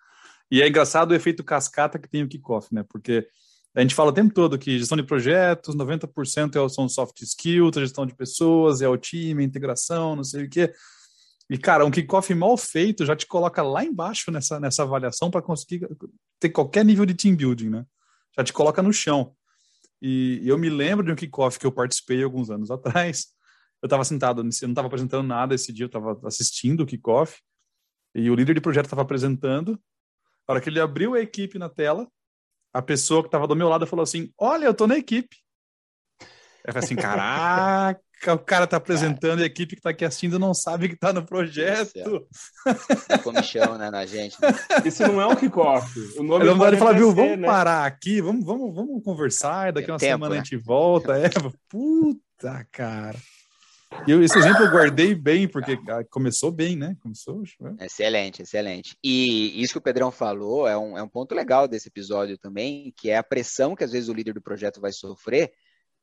E 0.51 0.63
é 0.63 0.69
engraçado 0.69 1.11
o 1.11 1.15
efeito 1.15 1.45
cascata 1.45 1.99
que 1.99 2.09
tem 2.09 2.23
o 2.23 2.29
kickoff, 2.29 2.73
né? 2.73 2.85
Porque 2.89 3.29
a 3.75 3.83
gente 3.83 3.95
fala 3.95 4.11
o 4.11 4.15
tempo 4.15 4.33
todo 4.33 4.59
que 4.59 4.79
gestão 4.79 4.97
de 4.97 5.03
projetos, 5.03 5.75
90% 5.77 6.65
é 6.65 6.69
são 6.69 6.89
soft 6.89 7.21
skills, 7.21 7.77
gestão 7.77 8.07
de 8.07 8.15
pessoas, 8.15 8.81
é 8.81 8.89
o 8.89 8.97
time, 8.97 9.45
integração, 9.45 10.17
não 10.17 10.25
sei 10.25 10.45
o 10.45 10.49
quê. 10.49 10.73
E, 11.51 11.59
cara, 11.59 11.85
um 11.85 11.91
kickoff 11.91 12.33
mal 12.35 12.57
feito 12.57 13.05
já 13.05 13.15
te 13.15 13.27
coloca 13.27 13.63
lá 13.63 13.85
embaixo 13.85 14.31
nessa, 14.31 14.59
nessa 14.59 14.83
avaliação 14.83 15.31
para 15.31 15.43
conseguir 15.43 15.87
ter 16.41 16.49
qualquer 16.51 16.85
nível 16.85 17.05
de 17.05 17.15
team 17.15 17.37
building, 17.37 17.69
né? 17.69 17.85
Já 18.37 18.43
te 18.43 18.53
coloca 18.53 18.83
no 18.83 18.93
chão. 18.93 19.35
E, 20.01 20.41
eu 20.45 20.57
me 20.57 20.69
lembro 20.69 21.05
de 21.05 21.13
um 21.13 21.17
kickoff 21.17 21.59
que 21.59 21.67
eu 21.67 21.73
participei 21.73 22.23
alguns 22.23 22.51
anos 22.51 22.71
atrás. 22.73 23.27
Eu 23.83 23.87
estava 23.87 24.05
sentado, 24.05 24.41
eu 24.41 24.45
não 24.45 24.51
estava 24.51 24.87
apresentando 24.89 25.27
nada 25.27 25.55
esse 25.55 25.73
dia, 25.73 25.85
eu 25.85 25.89
estava 25.89 26.19
assistindo 26.25 26.81
o 26.81 26.87
kickoff. 26.87 27.41
E 28.17 28.31
o 28.31 28.35
líder 28.35 28.55
de 28.55 28.63
projeto 28.63 28.87
estava 28.87 29.03
apresentando, 29.03 29.79
A 30.49 30.53
hora 30.53 30.61
que 30.61 30.71
ele 30.71 30.81
abriu 30.81 31.13
a 31.13 31.21
equipe 31.21 31.59
na 31.59 31.69
tela, 31.69 32.09
a 32.73 32.81
pessoa 32.81 33.21
que 33.21 33.29
estava 33.29 33.47
do 33.47 33.55
meu 33.55 33.69
lado 33.69 33.87
falou 33.87 34.03
assim: 34.03 34.33
Olha, 34.39 34.65
eu 34.65 34.73
tô 34.73 34.87
na 34.87 34.97
equipe. 34.97 35.37
Eu 36.65 36.73
falei 36.73 36.85
assim: 36.85 36.97
Caraca, 36.97 38.01
o 38.33 38.39
cara 38.39 38.67
tá 38.67 38.79
apresentando 38.79 39.33
cara. 39.33 39.41
e 39.43 39.45
a 39.45 39.47
equipe 39.47 39.77
que 39.77 39.83
tá 39.83 39.91
aqui 39.91 40.03
assistindo 40.03 40.39
não 40.39 40.55
sabe 40.55 40.89
que 40.89 40.97
tá 40.97 41.13
no 41.13 41.27
projeto. 41.27 42.27
Dá 43.07 43.19
comichão, 43.19 43.77
né, 43.77 43.91
na 43.91 44.07
gente. 44.07 44.41
Né? 44.41 44.49
Isso 44.87 45.03
não 45.03 45.21
é 45.21 45.27
um 45.27 45.37
kickoff. 45.37 46.01
O 46.19 46.23
nome 46.23 46.47
ele 46.47 46.57
pode 46.57 46.79
falar, 46.79 46.93
viu, 46.95 47.13
vamos 47.13 47.39
né? 47.39 47.47
parar 47.47 47.85
aqui, 47.85 48.23
vamos, 48.23 48.47
vamos, 48.47 48.75
vamos 48.75 49.05
conversar, 49.05 49.75
daqui 49.75 49.91
uma 49.91 49.99
tempo, 49.99 50.13
semana 50.13 50.35
né? 50.37 50.41
a 50.41 50.43
gente 50.43 50.57
volta. 50.57 51.19
É, 51.19 51.29
puta, 51.69 52.67
cara. 52.73 53.19
E 54.07 54.13
esse 54.13 54.39
exemplo 54.39 54.65
eu 54.65 54.71
guardei 54.71 55.15
bem, 55.15 55.49
porque 55.49 55.79
começou 56.11 56.51
bem, 56.51 56.77
né? 56.77 56.97
Começou. 57.01 57.43
Excelente, 57.81 58.43
excelente. 58.43 58.97
E 59.03 59.61
isso 59.61 59.73
que 59.73 59.79
o 59.79 59.83
Pedrão 59.83 60.11
falou 60.11 60.67
é 60.67 60.77
um, 60.77 60.99
é 60.99 61.03
um 61.03 61.09
ponto 61.09 61.35
legal 61.35 61.69
desse 61.69 61.89
episódio 61.89 62.37
também, 62.37 62.93
que 62.97 63.11
é 63.11 63.17
a 63.17 63.23
pressão 63.23 63.77
que 63.77 63.85
às 63.85 63.93
vezes 63.93 64.09
o 64.09 64.13
líder 64.13 64.33
do 64.33 64.43
projeto 64.43 64.81
vai 64.81 64.93
sofrer 64.93 65.53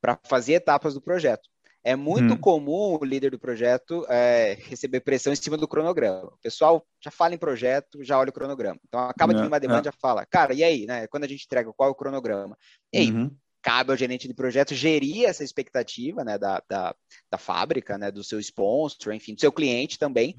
para 0.00 0.18
fazer 0.24 0.54
etapas 0.54 0.94
do 0.94 1.00
projeto. 1.00 1.48
É 1.86 1.94
muito 1.94 2.32
hum. 2.32 2.38
comum 2.38 2.98
o 2.98 3.04
líder 3.04 3.30
do 3.30 3.38
projeto 3.38 4.06
é, 4.08 4.56
receber 4.62 5.00
pressão 5.00 5.34
em 5.34 5.36
cima 5.36 5.58
do 5.58 5.68
cronograma. 5.68 6.28
O 6.28 6.38
pessoal 6.42 6.86
já 6.98 7.10
fala 7.10 7.34
em 7.34 7.38
projeto, 7.38 8.02
já 8.02 8.18
olha 8.18 8.30
o 8.30 8.32
cronograma. 8.32 8.80
Então 8.88 9.00
acaba 9.00 9.34
de 9.34 9.42
vir 9.42 9.48
uma 9.48 9.60
demanda, 9.60 9.80
é. 9.80 9.84
já 9.84 9.92
fala, 9.92 10.24
cara, 10.24 10.54
e 10.54 10.64
aí, 10.64 10.86
né? 10.86 11.06
Quando 11.08 11.24
a 11.24 11.28
gente 11.28 11.44
entrega, 11.44 11.70
qual 11.74 11.90
é 11.90 11.92
o 11.92 11.94
cronograma? 11.94 12.56
E 12.90 12.98
aí, 12.98 13.10
uhum 13.10 13.30
cabe 13.64 13.90
ao 13.90 13.96
gerente 13.96 14.28
de 14.28 14.34
projeto 14.34 14.74
gerir 14.74 15.24
essa 15.24 15.42
expectativa 15.42 16.22
né, 16.22 16.36
da, 16.36 16.62
da, 16.68 16.94
da 17.30 17.38
fábrica, 17.38 17.96
né, 17.96 18.10
do 18.10 18.22
seu 18.22 18.38
sponsor, 18.38 19.14
enfim, 19.14 19.34
do 19.34 19.40
seu 19.40 19.50
cliente 19.50 19.98
também, 19.98 20.36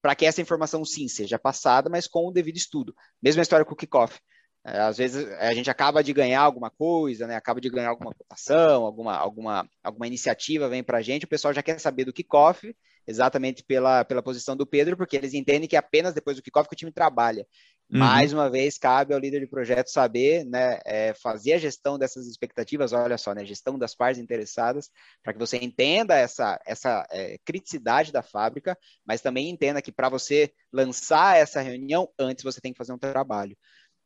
para 0.00 0.14
que 0.14 0.24
essa 0.24 0.40
informação 0.40 0.82
sim 0.82 1.06
seja 1.06 1.38
passada, 1.38 1.90
mas 1.90 2.08
com 2.08 2.26
o 2.26 2.32
devido 2.32 2.56
estudo. 2.56 2.94
Mesma 3.22 3.42
história 3.42 3.64
com 3.66 3.74
o 3.74 3.76
kickoff. 3.76 4.18
É, 4.64 4.80
às 4.80 4.96
vezes 4.96 5.28
a 5.38 5.52
gente 5.52 5.68
acaba 5.68 6.02
de 6.02 6.14
ganhar 6.14 6.40
alguma 6.40 6.70
coisa, 6.70 7.26
né? 7.26 7.36
Acaba 7.36 7.60
de 7.60 7.68
ganhar 7.68 7.90
alguma 7.90 8.14
cotação, 8.14 8.86
alguma, 8.86 9.16
alguma, 9.16 9.68
alguma 9.82 10.06
iniciativa 10.06 10.68
vem 10.68 10.82
para 10.82 10.98
a 10.98 11.02
gente, 11.02 11.26
o 11.26 11.28
pessoal 11.28 11.52
já 11.52 11.62
quer 11.62 11.78
saber 11.78 12.06
do 12.06 12.12
kickoff, 12.12 12.74
exatamente 13.06 13.62
pela, 13.62 14.02
pela 14.02 14.22
posição 14.22 14.56
do 14.56 14.66
Pedro, 14.66 14.96
porque 14.96 15.16
eles 15.16 15.34
entendem 15.34 15.68
que 15.68 15.76
é 15.76 15.78
apenas 15.78 16.14
depois 16.14 16.36
do 16.36 16.42
kickoff 16.42 16.68
que 16.68 16.74
o 16.74 16.78
time 16.78 16.92
trabalha. 16.92 17.46
Uhum. 17.90 17.98
Mais 17.98 18.32
uma 18.32 18.48
vez, 18.48 18.78
cabe 18.78 19.12
ao 19.12 19.20
líder 19.20 19.40
de 19.40 19.46
projeto 19.46 19.88
saber, 19.88 20.44
né, 20.44 20.80
é, 20.84 21.12
fazer 21.14 21.54
a 21.54 21.58
gestão 21.58 21.98
dessas 21.98 22.26
expectativas, 22.26 22.92
olha 22.92 23.18
só, 23.18 23.34
né, 23.34 23.44
gestão 23.44 23.78
das 23.78 23.94
partes 23.94 24.20
interessadas, 24.20 24.90
para 25.22 25.32
que 25.32 25.38
você 25.38 25.58
entenda 25.58 26.16
essa, 26.16 26.58
essa 26.66 27.06
é, 27.10 27.36
criticidade 27.44 28.10
da 28.10 28.22
fábrica, 28.22 28.78
mas 29.04 29.20
também 29.20 29.50
entenda 29.50 29.82
que 29.82 29.92
para 29.92 30.08
você 30.08 30.52
lançar 30.72 31.36
essa 31.36 31.60
reunião, 31.60 32.08
antes 32.18 32.42
você 32.42 32.60
tem 32.60 32.72
que 32.72 32.78
fazer 32.78 32.92
um 32.92 32.98
trabalho. 32.98 33.56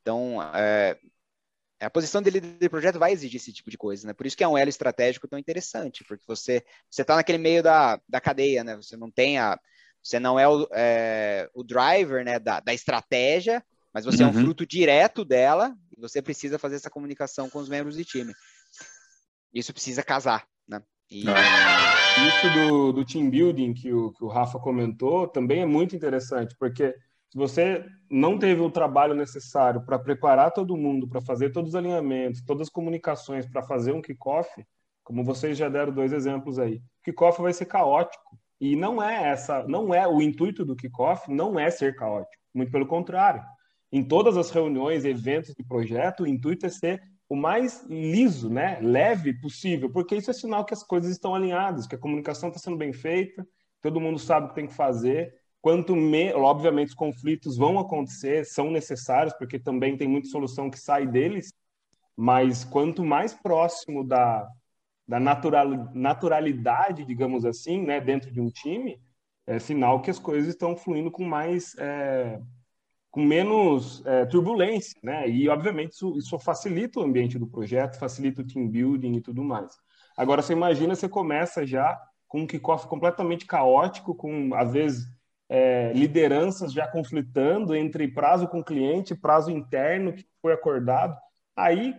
Então, 0.02 0.42
é, 0.54 0.99
a 1.80 1.90
posição 1.90 2.23
de 2.23 2.30
líder 2.30 2.59
de 2.59 2.68
projeto 2.68 2.99
vai 2.99 3.12
exigir 3.12 3.40
esse 3.40 3.52
tipo 3.52 3.71
de 3.71 3.76
coisa, 3.76 4.06
né? 4.06 4.14
Por 4.14 4.26
isso 4.26 4.37
que 4.37 4.42
é 4.42 4.49
um 4.49 4.56
elo 4.56 4.71
estratégico 4.71 5.28
tão 5.28 5.38
interessante, 5.38 6.04
porque 6.04 6.25
você 6.26 6.64
está 6.90 7.16
naquele 7.16 7.38
meio 7.38 7.62
da, 7.62 8.00
da 8.09 8.21
cadeia, 8.21 8.64
né? 8.64 8.76
Você 8.76 8.97
não 8.97 9.11
tem 9.11 9.38
a 9.38 9.59
você 10.06 10.20
não 10.20 10.38
é 10.38 10.46
o, 10.46 10.68
é, 10.72 11.50
o 11.52 11.64
driver, 11.64 12.25
né, 12.25 12.38
da, 12.38 12.60
da 12.60 12.72
estratégia, 12.72 13.60
mas 13.92 14.04
você 14.04 14.22
uhum. 14.22 14.28
é 14.28 14.32
um 14.32 14.36
uhum. 14.36 14.44
fruto 14.44 14.64
direto 14.64 15.25
dela 15.25 15.75
e 15.96 16.00
você 16.00 16.22
precisa 16.22 16.60
fazer 16.60 16.76
essa 16.76 16.88
comunicação 16.88 17.50
com 17.50 17.58
os 17.58 17.68
membros 17.68 17.96
do 17.96 18.04
time. 18.04 18.32
Isso 19.52 19.72
precisa 19.72 20.04
casar, 20.04 20.46
né? 20.68 20.80
E... 21.10 21.25
Isso 21.25 22.54
do, 22.54 22.92
do 22.92 23.04
team 23.04 23.28
building 23.28 23.75
que 23.75 23.92
o, 23.92 24.12
que 24.12 24.25
o 24.25 24.28
Rafa 24.28 24.60
comentou 24.60 25.26
também 25.26 25.62
é 25.62 25.66
muito 25.66 25.96
interessante, 25.96 26.54
porque 26.56 26.94
se 27.28 27.36
você 27.36 27.84
não 28.08 28.38
teve 28.38 28.60
o 28.60 28.70
trabalho 28.70 29.12
necessário 29.12 29.84
para 29.84 29.98
preparar 29.98 30.52
todo 30.52 30.76
mundo, 30.76 31.08
para 31.08 31.20
fazer 31.20 31.50
todos 31.50 31.70
os 31.70 31.75
alinhamentos, 31.75 32.42
todas 32.42 32.68
as 32.68 32.72
comunicações, 32.72 33.44
para 33.44 33.62
fazer 33.62 33.92
um 33.92 34.00
kickoff, 34.00 34.48
como 35.02 35.25
vocês 35.25 35.58
já 35.58 35.68
deram 35.68 35.92
dois 35.92 36.12
exemplos 36.12 36.60
aí, 36.60 36.76
o 36.76 37.04
kickoff 37.04 37.42
vai 37.42 37.52
ser 37.52 37.66
caótico. 37.66 38.38
E 38.60 38.75
não 38.75 39.02
é 39.02 39.30
essa, 39.30 39.62
não 39.64 39.92
é 39.92 40.06
o 40.08 40.22
intuito 40.22 40.64
do 40.64 40.76
kickoff, 40.76 41.30
não 41.30 41.58
é 41.58 41.70
ser 41.70 41.94
caótico, 41.94 42.42
muito 42.54 42.72
pelo 42.72 42.86
contrário 42.86 43.42
em 43.92 44.04
todas 44.04 44.36
as 44.36 44.50
reuniões, 44.50 45.04
eventos 45.04 45.54
de 45.54 45.64
projeto, 45.64 46.25
o 46.25 46.26
intuito 46.26 46.66
é 46.66 46.68
ser 46.68 47.02
o 47.28 47.36
mais 47.36 47.84
liso, 47.88 48.48
né, 48.48 48.78
leve 48.80 49.32
possível, 49.40 49.90
porque 49.90 50.16
isso 50.16 50.30
é 50.30 50.34
sinal 50.34 50.64
que 50.64 50.75
as 50.75 50.82
coisas 50.82 51.10
estão 51.10 51.34
alinhadas, 51.34 51.86
que 51.86 51.94
a 51.94 51.98
comunicação 51.98 52.48
está 52.48 52.60
sendo 52.60 52.76
bem 52.76 52.92
feita, 52.92 53.46
todo 53.82 54.00
mundo 54.00 54.18
sabe 54.18 54.46
o 54.46 54.48
que 54.50 54.54
tem 54.54 54.66
que 54.66 54.75
fazer. 54.75 55.34
Quanto 55.60 55.96
me, 55.96 56.32
obviamente 56.32 56.88
os 56.88 56.94
conflitos 56.94 57.56
vão 57.56 57.78
acontecer, 57.78 58.44
são 58.44 58.70
necessários, 58.70 59.34
porque 59.34 59.58
também 59.58 59.96
tem 59.96 60.06
muita 60.06 60.28
solução 60.28 60.70
que 60.70 60.78
sai 60.78 61.06
deles, 61.06 61.52
mas 62.16 62.64
quanto 62.64 63.04
mais 63.04 63.34
próximo 63.34 64.04
da, 64.06 64.46
da 65.06 65.20
natural, 65.20 65.90
naturalidade, 65.94 67.04
digamos 67.04 67.44
assim, 67.44 67.82
né, 67.82 68.00
dentro 68.00 68.30
de 68.30 68.40
um 68.40 68.50
time, 68.50 69.00
é 69.46 69.58
sinal 69.58 70.02
que 70.02 70.10
as 70.10 70.18
coisas 70.18 70.48
estão 70.48 70.76
fluindo 70.76 71.10
com 71.10 71.25
mais 71.25 71.76
é, 71.78 72.40
com 73.16 73.22
menos 73.22 74.04
é, 74.04 74.26
turbulência, 74.26 74.98
né? 75.02 75.26
E, 75.26 75.48
obviamente, 75.48 75.92
isso, 75.92 76.18
isso, 76.18 76.38
facilita 76.38 77.00
o 77.00 77.02
ambiente 77.02 77.38
do 77.38 77.46
projeto, 77.46 77.98
facilita 77.98 78.42
o 78.42 78.46
team 78.46 78.68
building 78.68 79.14
e 79.14 79.20
tudo 79.22 79.42
mais. 79.42 79.72
Agora, 80.16 80.42
você 80.42 80.52
imagina, 80.52 80.94
você 80.94 81.08
começa 81.08 81.64
já 81.64 81.98
com 82.28 82.40
um 82.42 82.46
kickoff 82.46 82.86
completamente 82.88 83.46
caótico, 83.46 84.14
com, 84.14 84.54
às 84.54 84.72
vezes, 84.72 85.06
é, 85.48 85.92
lideranças 85.94 86.72
já 86.72 86.86
conflitando 86.86 87.75
entre 87.75 88.06
prazo 88.06 88.48
com 88.48 88.62
cliente, 88.62 89.14
prazo 89.14 89.50
interno 89.50 90.12
que 90.12 90.26
foi 90.42 90.52
acordado. 90.52 91.16
Aí, 91.56 91.94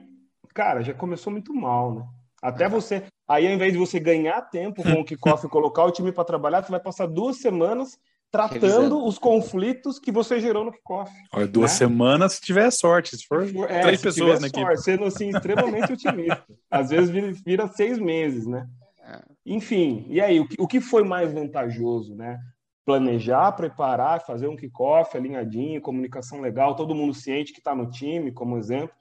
cara, 0.54 0.84
já 0.84 0.94
começou 0.94 1.32
muito 1.32 1.52
mal, 1.52 1.96
né? 1.96 2.08
Até 2.42 2.70
você. 2.70 3.04
Aí, 3.28 3.48
ao 3.48 3.54
invés 3.54 3.74
de 3.74 3.80
você 3.80 4.00
ganhar 4.00 4.42
tempo 4.44 4.84
com 4.84 5.02
o 5.02 5.06
kickoff 5.06 5.46
e 5.46 5.50
colocar 5.50 5.84
o 5.84 5.92
time 5.92 6.12
para 6.12 6.24
trabalhar, 6.24 6.64
você 6.64 6.72
vai 6.72 6.80
passar 6.80 7.08
duas 7.08 7.38
semanas 7.38 7.98
tratando 8.32 8.62
Revisando. 8.62 9.06
os 9.06 9.18
conflitos 9.18 10.00
que 10.00 10.12
você 10.12 10.40
gerou 10.40 10.66
no 10.66 10.72
kickoff. 10.72 11.12
Olha, 11.34 11.48
duas 11.48 11.72
né? 11.72 11.78
semanas 11.78 12.34
se 12.34 12.42
tiver 12.42 12.70
sorte, 12.72 13.16
se 13.16 13.26
for 13.26 13.44
é, 13.70 13.82
três 13.82 14.00
se 14.00 14.06
pessoas 14.06 14.40
na 14.40 14.50
sorte, 14.50 14.84
sendo 14.84 15.06
assim 15.06 15.30
extremamente 15.30 15.94
otimista. 15.94 16.44
Às 16.70 16.90
vezes 16.90 17.10
vira, 17.10 17.32
vira, 17.46 17.68
seis 17.68 17.98
meses, 17.98 18.46
né? 18.46 18.68
É. 19.02 19.22
Enfim, 19.46 20.06
e 20.10 20.20
aí, 20.20 20.40
o 20.40 20.48
que, 20.48 20.56
o 20.60 20.68
que 20.68 20.82
foi 20.82 21.04
mais 21.04 21.32
vantajoso, 21.32 22.16
né? 22.16 22.38
Planejar, 22.86 23.52
preparar, 23.54 24.26
fazer 24.26 24.48
um 24.48 24.56
kickoff 24.56 25.16
alinhadinho, 25.16 25.82
comunicação 25.82 26.42
legal, 26.42 26.76
todo 26.76 26.96
mundo 26.96 27.14
ciente 27.14 27.54
que 27.54 27.60
está 27.60 27.74
no 27.74 27.90
time, 27.90 28.32
como 28.32 28.58
exemplo. 28.58 28.96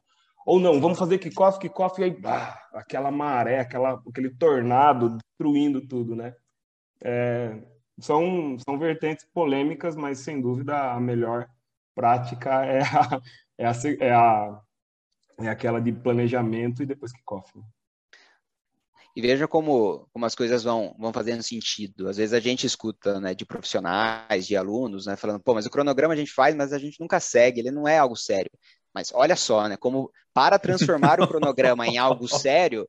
Ou 0.47 0.61
não, 0.61 0.81
vamos 0.81 0.97
fazer 0.97 1.19
kickoff, 1.19 1.59
kickoff, 1.59 2.01
e 2.01 2.05
aí, 2.05 2.11
bah, 2.13 2.57
aquela 2.73 3.11
maré, 3.11 3.59
aquela, 3.59 4.01
aquele 4.09 4.31
tornado 4.31 5.19
destruindo 5.19 5.85
tudo, 5.89 6.15
né? 6.15 6.37
É, 7.03 7.61
são, 7.99 8.57
são 8.61 8.79
vertentes 8.79 9.27
polêmicas, 9.35 9.97
mas 9.97 10.21
sem 10.21 10.41
dúvida 10.41 10.93
a 10.93 11.01
melhor 11.01 11.49
prática 11.97 12.65
é 12.65 12.81
a, 12.81 13.21
é 13.59 13.67
a, 13.67 13.73
é, 14.01 14.13
a, 14.13 14.61
é 15.41 15.49
aquela 15.49 15.81
de 15.81 15.91
planejamento 15.93 16.81
e 16.81 16.87
depois 16.87 17.11
que 17.11 17.23
cofre. 17.25 17.61
E 19.17 19.21
veja 19.23 19.49
como, 19.49 20.07
como 20.13 20.27
as 20.27 20.35
coisas 20.35 20.63
vão, 20.63 20.95
vão 20.99 21.11
fazendo 21.13 21.43
sentido. 21.43 22.07
Às 22.07 22.19
vezes 22.19 22.35
a 22.35 22.39
gente 22.39 22.67
escuta 22.67 23.19
né, 23.19 23.35
de 23.35 23.47
profissionais, 23.47 24.47
de 24.47 24.55
alunos, 24.55 25.07
né, 25.07 25.17
falando, 25.17 25.41
pô, 25.41 25.55
mas 25.55 25.65
o 25.67 25.71
cronograma 25.71 26.13
a 26.13 26.17
gente 26.17 26.31
faz, 26.31 26.55
mas 26.55 26.73
a 26.73 26.79
gente 26.79 27.01
nunca 27.01 27.19
segue, 27.19 27.61
ele 27.61 27.71
não 27.71 27.89
é 27.89 27.99
algo 27.99 28.15
sério. 28.15 28.51
Mas 28.97 29.13
olha 29.13 29.37
só, 29.37 29.69
né, 29.69 29.77
como 29.77 30.11
para 30.33 30.59
transformar 30.59 31.21
o 31.21 31.29
cronograma 31.29 31.87
em 31.87 31.99
algo 31.99 32.27
sério, 32.27 32.89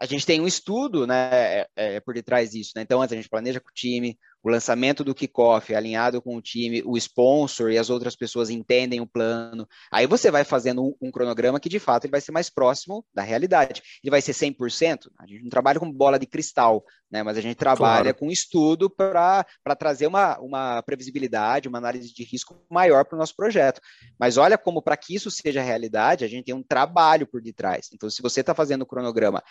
a 0.00 0.04
gente 0.04 0.26
tem 0.26 0.40
um 0.40 0.48
estudo 0.48 1.06
né, 1.06 1.28
é, 1.32 1.68
é, 1.76 2.00
por 2.00 2.12
detrás 2.12 2.50
disso. 2.50 2.72
Né? 2.74 2.82
Então, 2.82 3.00
antes 3.00 3.12
a 3.12 3.16
gente 3.16 3.28
planeja 3.28 3.60
com 3.60 3.68
o 3.68 3.72
time, 3.72 4.18
o 4.44 4.50
lançamento 4.50 5.02
do 5.02 5.14
kickoff 5.14 5.74
alinhado 5.74 6.20
com 6.20 6.36
o 6.36 6.42
time, 6.42 6.82
o 6.84 6.98
sponsor 6.98 7.70
e 7.70 7.78
as 7.78 7.88
outras 7.88 8.14
pessoas 8.14 8.50
entendem 8.50 9.00
o 9.00 9.06
plano. 9.06 9.66
Aí 9.90 10.06
você 10.06 10.30
vai 10.30 10.44
fazendo 10.44 10.84
um, 10.84 10.94
um 11.00 11.10
cronograma 11.10 11.58
que, 11.58 11.68
de 11.70 11.78
fato, 11.78 12.04
ele 12.04 12.10
vai 12.10 12.20
ser 12.20 12.30
mais 12.30 12.50
próximo 12.50 13.02
da 13.14 13.22
realidade. 13.22 13.82
Ele 14.02 14.10
vai 14.10 14.20
ser 14.20 14.32
100%? 14.32 15.10
A 15.18 15.26
gente 15.26 15.42
não 15.42 15.48
trabalha 15.48 15.80
com 15.80 15.90
bola 15.90 16.18
de 16.18 16.26
cristal, 16.26 16.84
né? 17.10 17.22
mas 17.22 17.38
a 17.38 17.40
gente 17.40 17.56
trabalha 17.56 18.12
claro. 18.12 18.18
com 18.18 18.30
estudo 18.30 18.90
para 18.90 19.46
trazer 19.78 20.06
uma, 20.06 20.38
uma 20.38 20.82
previsibilidade, 20.82 21.66
uma 21.66 21.78
análise 21.78 22.12
de 22.12 22.22
risco 22.22 22.54
maior 22.70 23.06
para 23.06 23.16
o 23.16 23.18
nosso 23.18 23.34
projeto. 23.34 23.80
Mas 24.20 24.36
olha 24.36 24.58
como, 24.58 24.82
para 24.82 24.96
que 24.96 25.14
isso 25.14 25.30
seja 25.30 25.62
realidade, 25.62 26.22
a 26.22 26.28
gente 26.28 26.44
tem 26.44 26.54
um 26.54 26.62
trabalho 26.62 27.26
por 27.26 27.40
detrás. 27.40 27.88
Então, 27.94 28.10
se 28.10 28.20
você 28.20 28.40
está 28.40 28.54
fazendo 28.54 28.82
o 28.82 28.86
cronograma 28.86 29.42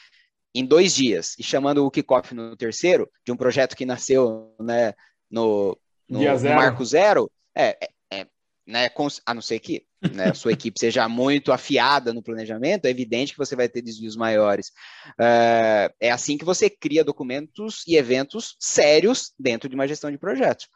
em 0.54 0.66
dois 0.66 0.94
dias 0.94 1.36
e 1.40 1.44
chamando 1.44 1.86
o 1.86 1.92
kickoff 1.92 2.34
no 2.34 2.56
terceiro, 2.56 3.10
de 3.26 3.32
um 3.32 3.38
projeto 3.38 3.76
que 3.76 3.86
nasceu 3.86 4.56
né, 4.60 4.94
no, 5.30 5.78
no, 6.08 6.20
no 6.20 6.56
Marco 6.56 6.86
Zero, 6.86 7.30
é, 7.56 7.78
é, 8.12 8.20
é 8.20 8.28
né, 8.66 8.90
com, 8.90 9.08
a 9.26 9.34
não 9.34 9.42
ser 9.42 9.60
que 9.60 9.86
né, 10.14 10.30
a 10.30 10.34
sua 10.34 10.52
equipe 10.54 10.80
seja 10.80 11.08
muito 11.10 11.52
afiada 11.52 12.14
no 12.14 12.22
planejamento, 12.22 12.86
é 12.86 12.90
evidente 12.90 13.34
que 13.34 13.40
você 13.40 13.56
vai 13.56 13.68
ter 13.68 13.82
desvios 13.82 14.16
maiores. 14.16 14.72
É, 15.20 15.92
é 16.00 16.12
assim 16.12 16.38
que 16.38 16.46
você 16.46 16.70
cria 16.70 17.04
documentos 17.04 17.84
e 17.88 17.96
eventos 17.96 18.56
sérios 18.60 19.34
dentro 19.40 19.68
de 19.68 19.76
uma 19.76 19.88
gestão 19.88 20.12
de 20.12 20.18
projetos. 20.18 20.68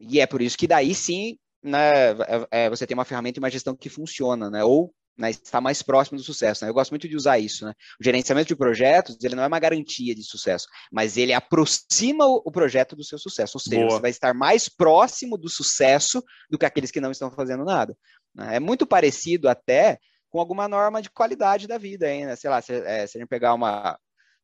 E 0.00 0.20
é 0.20 0.26
por 0.26 0.40
isso 0.40 0.56
que 0.56 0.66
daí 0.66 0.94
sim 0.94 1.38
né, 1.62 1.90
é, 1.90 2.64
é, 2.64 2.70
você 2.70 2.86
tem 2.86 2.94
uma 2.94 3.04
ferramenta 3.04 3.38
e 3.38 3.42
uma 3.42 3.50
gestão 3.50 3.76
que 3.76 3.88
funciona, 3.88 4.50
né? 4.50 4.64
Ou 4.64 4.92
né, 5.16 5.30
está 5.30 5.60
mais 5.60 5.82
próximo 5.82 6.18
do 6.18 6.24
sucesso. 6.24 6.64
Né? 6.64 6.70
Eu 6.70 6.74
gosto 6.74 6.90
muito 6.90 7.08
de 7.08 7.16
usar 7.16 7.38
isso. 7.38 7.64
Né? 7.64 7.74
O 8.00 8.04
gerenciamento 8.04 8.48
de 8.48 8.56
projetos 8.56 9.16
ele 9.22 9.34
não 9.34 9.42
é 9.42 9.46
uma 9.46 9.58
garantia 9.58 10.14
de 10.14 10.22
sucesso, 10.22 10.66
mas 10.90 11.16
ele 11.16 11.32
aproxima 11.32 12.26
o, 12.26 12.50
projeto 12.50 12.96
do 12.96 13.04
seu 13.04 13.18
sucesso. 13.18 13.56
Ou 13.56 13.60
seja, 13.60 13.80
Boa. 13.82 13.90
você 13.90 14.00
vai 14.00 14.10
estar 14.10 14.34
mais 14.34 14.68
próximo 14.68 15.36
do 15.36 15.48
sucesso 15.48 16.22
do 16.50 16.58
que 16.58 16.66
aqueles 16.66 16.90
que 16.90 17.00
não 17.00 17.10
estão 17.10 17.30
fazendo 17.30 17.64
nada. 17.64 17.96
Né? 18.34 18.56
É 18.56 18.60
muito 18.60 18.86
parecido 18.86 19.48
até 19.48 19.98
com 20.30 20.40
alguma 20.40 20.66
norma 20.66 21.02
de 21.02 21.10
qualidade 21.10 21.66
da 21.66 21.76
vida, 21.76 22.10
hein, 22.10 22.24
né? 22.24 22.36
Sei 22.36 22.48
lá, 22.48 22.62
se, 22.62 22.72
é, 22.72 23.06
se 23.06 23.18
a 23.18 23.20
gente 23.20 23.28
pegar 23.28 23.52
uma, 23.52 23.98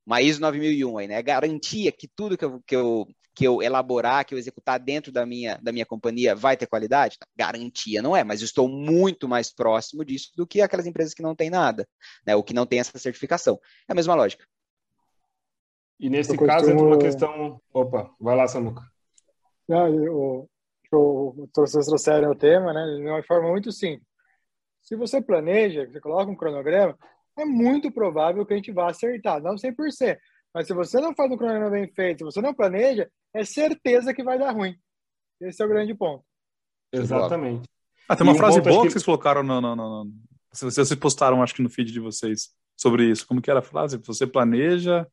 uma 0.04 0.20
ISO 0.20 0.38
9001 0.38 0.98
aí, 0.98 1.08
né? 1.08 1.22
Garantia 1.22 1.90
que 1.90 2.06
tudo 2.14 2.36
que 2.36 2.44
eu, 2.44 2.62
que 2.66 2.76
eu 2.76 3.06
que 3.38 3.44
eu 3.44 3.62
elaborar, 3.62 4.24
que 4.24 4.34
eu 4.34 4.38
executar 4.38 4.80
dentro 4.80 5.12
da 5.12 5.24
minha, 5.24 5.56
da 5.62 5.70
minha 5.70 5.86
companhia 5.86 6.34
vai 6.34 6.56
ter 6.56 6.66
qualidade? 6.66 7.16
Garantia 7.36 8.02
não 8.02 8.16
é, 8.16 8.24
mas 8.24 8.40
eu 8.40 8.44
estou 8.44 8.68
muito 8.68 9.28
mais 9.28 9.48
próximo 9.48 10.04
disso 10.04 10.32
do 10.34 10.44
que 10.44 10.60
aquelas 10.60 10.88
empresas 10.88 11.14
que 11.14 11.22
não 11.22 11.36
têm 11.36 11.48
nada, 11.48 11.88
né, 12.26 12.34
ou 12.34 12.42
que 12.42 12.52
não 12.52 12.66
têm 12.66 12.80
essa 12.80 12.98
certificação. 12.98 13.56
É 13.88 13.92
a 13.92 13.94
mesma 13.94 14.16
lógica. 14.16 14.44
E 16.00 16.10
nesse 16.10 16.32
eu 16.32 16.46
caso 16.46 16.64
costumo... 16.64 16.72
entra 16.72 16.86
uma 16.86 16.98
questão. 16.98 17.60
Opa, 17.72 18.10
vai 18.18 18.34
lá, 18.34 18.48
Samuca. 18.48 18.82
Não, 19.68 19.86
eu, 19.86 20.50
eu, 20.90 21.48
vocês 21.54 21.86
trouxeram 21.86 22.32
o 22.32 22.34
tema, 22.34 22.72
né, 22.72 22.96
de 22.96 23.08
uma 23.08 23.22
forma 23.22 23.50
muito 23.50 23.70
simples. 23.70 24.08
Se 24.82 24.96
você 24.96 25.22
planeja, 25.22 25.86
você 25.86 26.00
coloca 26.00 26.28
um 26.28 26.36
cronograma, 26.36 26.98
é 27.38 27.44
muito 27.44 27.92
provável 27.92 28.44
que 28.44 28.52
a 28.52 28.56
gente 28.56 28.72
vá 28.72 28.90
acertar, 28.90 29.40
não 29.40 29.54
100%. 29.54 30.18
Mas 30.54 30.66
se 30.66 30.74
você 30.74 31.00
não 31.00 31.14
faz 31.14 31.30
um 31.30 31.36
cronograma 31.36 31.70
bem 31.70 31.86
feito, 31.88 32.18
se 32.18 32.24
você 32.24 32.40
não 32.40 32.54
planeja, 32.54 33.08
é 33.34 33.44
certeza 33.44 34.14
que 34.14 34.22
vai 34.22 34.38
dar 34.38 34.52
ruim. 34.52 34.76
Esse 35.40 35.62
é 35.62 35.66
o 35.66 35.68
grande 35.68 35.94
ponto. 35.94 36.24
Exatamente. 36.92 37.68
Ah, 38.08 38.16
tem 38.16 38.26
uma 38.26 38.32
um 38.32 38.36
frase 38.36 38.60
boa 38.60 38.82
que... 38.82 38.88
que 38.88 38.92
vocês 38.92 39.04
colocaram 39.04 39.42
no, 39.42 39.60
no, 39.60 39.76
no, 39.76 40.04
no... 40.04 40.12
Vocês 40.52 40.94
postaram, 40.94 41.42
acho 41.42 41.54
que 41.54 41.62
no 41.62 41.70
feed 41.70 41.92
de 41.92 42.00
vocês, 42.00 42.50
sobre 42.76 43.04
isso. 43.10 43.26
Como 43.26 43.42
que 43.42 43.50
era 43.50 43.60
a 43.60 43.62
frase? 43.62 43.98
Você 43.98 44.26
planeja... 44.26 45.06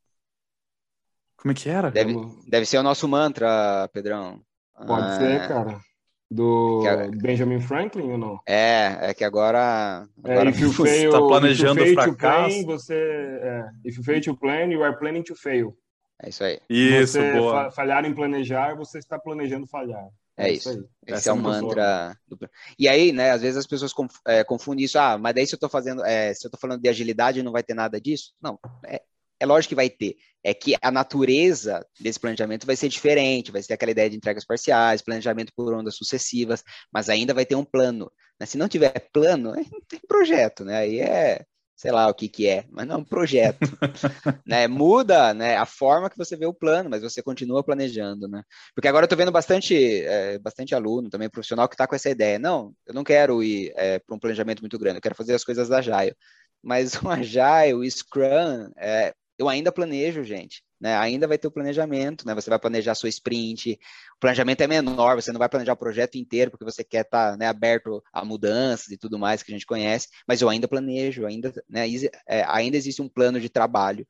Como 1.37 1.51
é 1.51 1.55
que 1.55 1.69
era? 1.69 1.91
Deve, 1.91 2.15
deve 2.47 2.65
ser 2.65 2.77
o 2.77 2.83
nosso 2.83 3.07
mantra, 3.07 3.87
Pedrão. 3.93 4.41
Pode 4.87 5.07
ah, 5.07 5.17
ser, 5.17 5.47
cara. 5.47 5.79
Do 6.29 6.81
Benjamin 7.21 7.59
Franklin 7.59 8.11
ou 8.11 8.17
não? 8.17 8.39
É, 8.47 9.09
é 9.09 9.13
que 9.13 9.23
agora. 9.23 10.07
É, 10.23 10.31
agora 10.31 10.49
é, 10.49 10.51
if 10.51 10.59
you 10.59 10.73
fail, 10.73 11.11
tá 11.11 11.19
planejando 11.19 11.81
if 11.81 11.87
you 11.89 11.95
fail 11.95 12.03
fracasso. 12.03 12.55
Plan, 12.55 12.65
você, 12.65 12.95
é, 12.95 13.65
if 13.85 13.97
you 13.97 14.03
fail 14.03 14.21
to 14.21 14.35
plan, 14.35 14.71
you 14.71 14.83
are 14.83 14.97
planning 14.97 15.23
to 15.23 15.35
fail. 15.35 15.77
É 16.21 16.29
isso 16.29 16.43
aí. 16.43 16.59
Isso, 16.69 17.13
você 17.13 17.33
boa. 17.33 17.69
falhar 17.71 18.05
em 18.05 18.13
planejar, 18.13 18.75
você 18.75 18.97
está 18.97 19.19
planejando 19.19 19.67
falhar. 19.67 20.07
É, 20.37 20.49
é 20.49 20.53
isso. 20.53 20.69
isso 20.71 20.87
Esse 21.05 21.29
é 21.29 21.33
o 21.33 21.37
mantra. 21.37 22.17
Do... 22.27 22.37
E 22.77 22.87
aí, 22.87 23.11
né, 23.11 23.31
às 23.31 23.41
vezes 23.41 23.57
as 23.57 23.67
pessoas 23.67 23.93
é, 24.27 24.43
confundem 24.43 24.85
isso. 24.85 24.97
Ah, 24.97 25.17
mas 25.17 25.35
daí 25.35 25.45
se 25.45 25.53
eu 25.53 25.57
estou 25.57 25.69
fazendo, 25.69 26.03
é, 26.03 26.33
se 26.33 26.45
eu 26.47 26.51
tô 26.51 26.57
falando 26.57 26.81
de 26.81 26.89
agilidade, 26.89 27.43
não 27.43 27.51
vai 27.51 27.63
ter 27.63 27.73
nada 27.73 27.99
disso? 27.99 28.33
Não, 28.41 28.59
é, 28.85 29.01
é 29.39 29.45
lógico 29.45 29.69
que 29.69 29.75
vai 29.75 29.89
ter. 29.89 30.15
É 30.43 30.53
que 30.53 30.75
a 30.81 30.91
natureza 30.91 31.85
desse 31.99 32.19
planejamento 32.19 32.65
vai 32.67 32.75
ser 32.75 32.87
diferente, 32.89 33.51
vai 33.51 33.63
ser 33.63 33.73
aquela 33.73 33.91
ideia 33.91 34.09
de 34.09 34.17
entregas 34.17 34.45
parciais, 34.45 35.01
planejamento 35.01 35.51
por 35.55 35.73
ondas 35.73 35.95
sucessivas, 35.95 36.63
mas 36.91 37.09
ainda 37.09 37.33
vai 37.33 37.45
ter 37.45 37.55
um 37.55 37.65
plano. 37.65 38.11
Né? 38.39 38.45
Se 38.45 38.57
não 38.57 38.67
tiver 38.67 39.09
plano, 39.11 39.55
não 39.55 39.81
tem 39.87 39.99
projeto, 40.07 40.63
né? 40.63 40.77
Aí 40.77 40.99
é 40.99 41.45
sei 41.75 41.91
lá 41.91 42.07
o 42.07 42.13
que 42.13 42.29
que 42.29 42.47
é, 42.47 42.65
mas 42.71 42.87
não 42.87 42.95
é 42.95 42.97
um 42.99 43.03
projeto, 43.03 43.59
né? 44.47 44.67
Muda, 44.67 45.33
né, 45.33 45.57
a 45.57 45.65
forma 45.65 46.09
que 46.09 46.17
você 46.17 46.35
vê 46.37 46.45
o 46.45 46.53
plano, 46.53 46.89
mas 46.89 47.01
você 47.01 47.21
continua 47.21 47.63
planejando, 47.63 48.27
né? 48.27 48.43
Porque 48.73 48.87
agora 48.87 49.05
eu 49.05 49.09
tô 49.09 49.15
vendo 49.15 49.31
bastante, 49.31 49.75
é, 50.03 50.39
bastante 50.39 50.73
aluno 50.73 51.09
também 51.09 51.29
profissional 51.29 51.67
que 51.67 51.75
está 51.75 51.85
com 51.85 51.95
essa 51.95 52.09
ideia. 52.09 52.39
Não, 52.39 52.73
eu 52.87 52.93
não 52.93 53.03
quero 53.03 53.43
ir 53.43 53.73
é, 53.75 53.99
para 53.99 54.15
um 54.15 54.19
planejamento 54.19 54.61
muito 54.61 54.79
grande, 54.79 54.97
eu 54.97 55.01
quero 55.01 55.15
fazer 55.15 55.33
as 55.33 55.43
coisas 55.43 55.67
da 55.67 55.79
Agile. 55.79 56.15
Mas 56.63 56.93
o 57.03 57.09
Agile, 57.09 57.73
o 57.73 57.91
Scrum, 57.91 58.71
é, 58.77 59.13
eu 59.37 59.49
ainda 59.49 59.71
planejo, 59.71 60.23
gente. 60.23 60.63
Né? 60.79 60.95
Ainda 60.97 61.27
vai 61.27 61.37
ter 61.37 61.47
o 61.47 61.51
planejamento, 61.51 62.25
né? 62.25 62.33
Você 62.35 62.49
vai 62.49 62.59
planejar 62.59 62.91
a 62.91 62.95
sua 62.95 63.09
sprint. 63.09 63.79
O 64.15 64.19
planejamento 64.19 64.61
é 64.61 64.67
menor, 64.67 65.15
você 65.15 65.31
não 65.31 65.39
vai 65.39 65.49
planejar 65.49 65.73
o 65.73 65.77
projeto 65.77 66.15
inteiro 66.15 66.51
porque 66.51 66.65
você 66.65 66.83
quer 66.83 67.01
estar 67.01 67.31
tá, 67.31 67.37
né, 67.37 67.47
aberto 67.47 68.03
a 68.11 68.23
mudanças 68.23 68.89
e 68.89 68.97
tudo 68.97 69.17
mais 69.17 69.41
que 69.41 69.51
a 69.51 69.55
gente 69.55 69.65
conhece, 69.65 70.09
mas 70.27 70.41
eu 70.41 70.49
ainda 70.49 70.67
planejo, 70.67 71.25
ainda, 71.25 71.53
né, 71.69 71.85
é, 72.27 72.43
ainda 72.47 72.77
existe 72.77 73.01
um 73.01 73.09
plano 73.09 73.39
de 73.39 73.49
trabalho. 73.49 74.05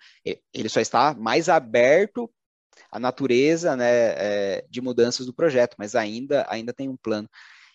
Ele 0.53 0.69
só 0.69 0.79
está 0.79 1.13
mais 1.13 1.49
aberto 1.49 2.29
à 2.91 2.99
natureza 2.99 3.75
né, 3.75 3.85
é, 3.88 4.65
de 4.69 4.81
mudanças 4.81 5.25
do 5.25 5.33
projeto, 5.33 5.75
mas 5.77 5.95
ainda, 5.95 6.45
ainda 6.49 6.73
tem 6.73 6.89
um 6.89 6.97
plano. 6.97 7.29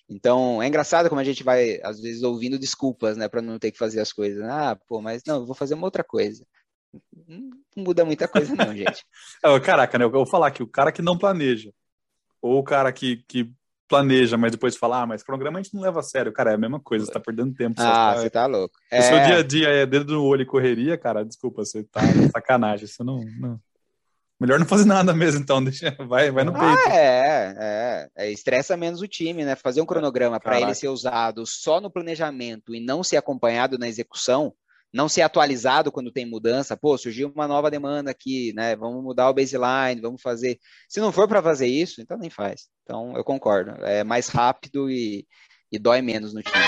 Então, 0.09 0.61
é 0.61 0.67
engraçado 0.67 1.09
como 1.09 1.21
a 1.21 1.25
gente 1.25 1.45
vai, 1.45 1.81
às 1.85 2.01
vezes, 2.01 2.25
ouvindo 2.25 2.59
desculpas, 2.59 3.17
né, 3.17 3.29
para 3.29 3.41
não 3.41 3.61
ter 3.61 3.71
que 3.71 3.79
fazer 3.79 4.01
as 4.01 4.13
coisas. 4.13 4.43
Ah, 4.43 4.77
pô, 4.89 5.01
mas 5.01 5.23
não, 5.25 5.37
eu 5.37 5.47
vou 5.47 5.55
fazer 5.55 5.75
uma 5.75 5.87
outra 5.87 6.03
coisa. 6.03 6.45
Não 7.29 7.85
muda 7.85 8.05
muita 8.05 8.27
coisa, 8.27 8.55
não, 8.55 8.75
gente. 8.75 9.05
É, 9.45 9.61
caraca, 9.61 9.99
né? 9.99 10.05
Eu 10.05 10.11
vou 10.11 10.27
falar 10.27 10.51
que 10.51 10.63
o 10.63 10.67
cara 10.67 10.93
que 10.93 11.03
não 11.03 11.17
planeja, 11.17 11.73
ou 12.43 12.59
o 12.59 12.65
cara 12.65 12.93
que, 12.93 13.25
que 13.29 13.53
planeja, 13.89 14.37
mas 14.37 14.53
depois 14.53 14.77
fala, 14.77 15.03
ah, 15.03 15.07
mas 15.07 15.25
programa 15.25 15.59
a 15.59 15.63
gente 15.63 15.75
não 15.75 15.83
leva 15.83 16.01
a 16.01 16.03
sério. 16.03 16.33
Cara, 16.33 16.53
é 16.53 16.55
a 16.55 16.59
mesma 16.59 16.81
coisa, 16.81 17.05
você 17.05 17.13
tá 17.13 17.21
perdendo 17.21 17.55
tempo. 17.55 17.81
Ah, 17.81 18.15
você 18.17 18.31
tá, 18.31 18.43
tá 18.43 18.47
louco. 18.47 18.77
Se 18.89 18.99
o 18.99 19.03
seu 19.03 19.17
é. 19.17 19.27
dia 19.27 19.37
a 19.37 19.43
dia 19.43 19.69
é 19.69 19.87
dedo 19.87 20.15
no 20.15 20.25
olho 20.25 20.43
e 20.43 20.47
correria, 20.47 20.97
cara, 20.97 21.25
desculpa, 21.25 21.65
você 21.65 21.83
tá 21.85 22.01
sacanagem. 22.33 22.87
Você 22.87 23.03
não, 23.03 23.21
não. 23.39 23.61
Melhor 24.41 24.59
não 24.59 24.67
fazer 24.67 24.87
nada 24.87 25.13
mesmo, 25.13 25.43
então, 25.43 25.63
deixa, 25.63 25.95
vai, 26.07 26.31
vai 26.31 26.45
no 26.45 26.53
peito. 26.53 26.65
Ah, 26.65 26.95
é, 26.95 27.55
é, 27.59 28.09
é, 28.17 28.33
estressa 28.33 28.75
menos 28.75 29.03
o 29.03 29.09
time, 29.09 29.45
né? 29.45 29.55
Fazer 29.55 29.83
um 29.83 29.87
cronograma 29.87 30.41
para 30.41 30.59
ele 30.59 30.75
ser 30.75 30.89
usado 30.89 31.45
só 31.45 31.79
no 31.81 31.91
planejamento 31.91 32.75
e 32.75 32.81
não 32.81 33.05
ser 33.05 33.19
acompanhado 33.19 33.77
na 33.77 33.87
execução, 33.87 34.55
não 34.93 35.09
ser 35.09 35.23
atualizado 35.23 35.93
quando 35.93 36.13
tem 36.13 36.27
mudança. 36.27 36.77
Pô, 36.77 36.97
surgiu 36.99 37.33
uma 37.35 37.47
nova 37.47 37.71
demanda 37.71 38.11
aqui, 38.11 38.53
né? 38.55 38.75
Vamos 38.77 39.03
mudar 39.03 39.31
o 39.31 39.35
baseline, 39.35 40.01
vamos 40.01 40.21
fazer. 40.21 40.59
Se 40.89 41.01
não 41.01 41.13
for 41.13 41.29
para 41.29 41.43
fazer 41.43 41.67
isso, 41.67 42.01
então 42.01 42.19
nem 42.19 42.31
faz. 42.31 42.69
Então 42.83 43.17
eu 43.17 43.25
concordo. 43.25 43.71
É 43.85 44.03
mais 44.03 44.29
rápido 44.29 44.91
e, 44.91 45.27
e 45.71 45.79
dói 45.79 46.03
menos 46.03 46.35
no 46.35 46.43
time. 46.43 46.65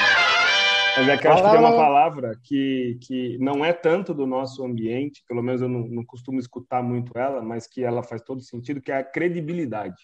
Mas 0.96 1.08
é 1.08 1.16
que 1.16 1.26
eu 1.26 1.32
acho 1.32 1.42
que 1.42 1.50
tem 1.50 1.58
uma 1.58 1.74
palavra 1.74 2.38
que, 2.44 2.98
que 3.00 3.38
não 3.38 3.64
é 3.64 3.72
tanto 3.72 4.12
do 4.12 4.26
nosso 4.26 4.62
ambiente, 4.62 5.24
pelo 5.26 5.42
menos 5.42 5.62
eu 5.62 5.68
não, 5.68 5.80
não 5.88 6.04
costumo 6.04 6.38
escutar 6.38 6.82
muito 6.82 7.16
ela, 7.18 7.40
mas 7.40 7.66
que 7.66 7.82
ela 7.82 8.02
faz 8.02 8.20
todo 8.22 8.42
sentido, 8.42 8.80
que 8.80 8.92
é 8.92 8.98
a 8.98 9.04
credibilidade. 9.04 9.96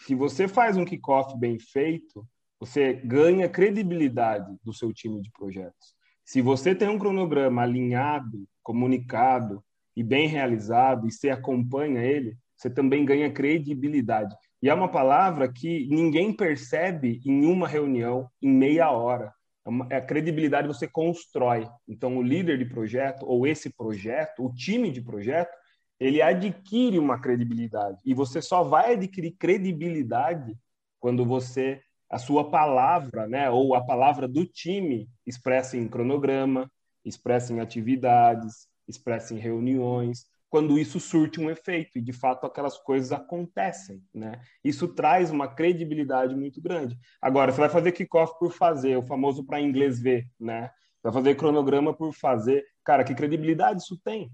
Se 0.00 0.14
você 0.14 0.46
faz 0.46 0.76
um 0.76 0.84
kickoff 0.84 1.36
bem 1.36 1.58
feito, 1.58 2.26
você 2.60 2.92
ganha 2.92 3.48
credibilidade 3.48 4.56
do 4.62 4.72
seu 4.72 4.92
time 4.92 5.20
de 5.20 5.30
projetos. 5.32 5.95
Se 6.26 6.42
você 6.42 6.74
tem 6.74 6.88
um 6.88 6.98
cronograma 6.98 7.62
alinhado, 7.62 8.48
comunicado 8.60 9.62
e 9.96 10.02
bem 10.02 10.26
realizado, 10.26 11.06
e 11.06 11.12
você 11.12 11.30
acompanha 11.30 12.02
ele, 12.02 12.36
você 12.56 12.68
também 12.68 13.04
ganha 13.04 13.32
credibilidade. 13.32 14.34
E 14.60 14.68
é 14.68 14.74
uma 14.74 14.90
palavra 14.90 15.50
que 15.50 15.86
ninguém 15.88 16.32
percebe 16.32 17.20
em 17.24 17.46
uma 17.46 17.68
reunião, 17.68 18.28
em 18.42 18.50
meia 18.50 18.90
hora. 18.90 19.32
É, 19.64 19.94
é 19.94 19.98
a 19.98 20.04
credibilidade 20.04 20.66
você 20.66 20.88
constrói. 20.88 21.68
Então, 21.86 22.16
o 22.16 22.22
líder 22.22 22.58
de 22.58 22.64
projeto, 22.64 23.24
ou 23.24 23.46
esse 23.46 23.72
projeto, 23.72 24.44
o 24.44 24.52
time 24.52 24.90
de 24.90 25.00
projeto, 25.00 25.54
ele 26.00 26.20
adquire 26.20 26.98
uma 26.98 27.20
credibilidade. 27.20 27.98
E 28.04 28.12
você 28.12 28.42
só 28.42 28.64
vai 28.64 28.94
adquirir 28.94 29.36
credibilidade 29.38 30.58
quando 30.98 31.24
você 31.24 31.80
a 32.08 32.18
sua 32.18 32.50
palavra, 32.50 33.26
né, 33.26 33.50
ou 33.50 33.74
a 33.74 33.84
palavra 33.84 34.28
do 34.28 34.46
time 34.46 35.08
expressa 35.26 35.76
em 35.76 35.88
cronograma, 35.88 36.70
expressa 37.04 37.52
em 37.52 37.60
atividades, 37.60 38.68
expressa 38.88 39.34
em 39.34 39.38
reuniões, 39.38 40.24
quando 40.48 40.78
isso 40.78 41.00
surte 41.00 41.40
um 41.40 41.50
efeito 41.50 41.98
e 41.98 42.00
de 42.00 42.12
fato 42.12 42.46
aquelas 42.46 42.78
coisas 42.78 43.12
acontecem, 43.12 44.02
né? 44.14 44.40
Isso 44.62 44.88
traz 44.88 45.30
uma 45.30 45.48
credibilidade 45.48 46.34
muito 46.34 46.62
grande. 46.62 46.96
Agora, 47.20 47.52
você 47.52 47.60
vai 47.60 47.68
fazer 47.68 47.92
kickoff 47.92 48.38
por 48.38 48.52
fazer, 48.52 48.96
o 48.96 49.02
famoso 49.02 49.44
para 49.44 49.60
inglês 49.60 50.00
ver, 50.00 50.26
né? 50.38 50.70
Vai 51.02 51.12
fazer 51.12 51.34
cronograma 51.34 51.92
por 51.92 52.12
fazer. 52.12 52.64
Cara, 52.84 53.04
que 53.04 53.14
credibilidade 53.14 53.82
isso 53.82 54.00
tem? 54.02 54.30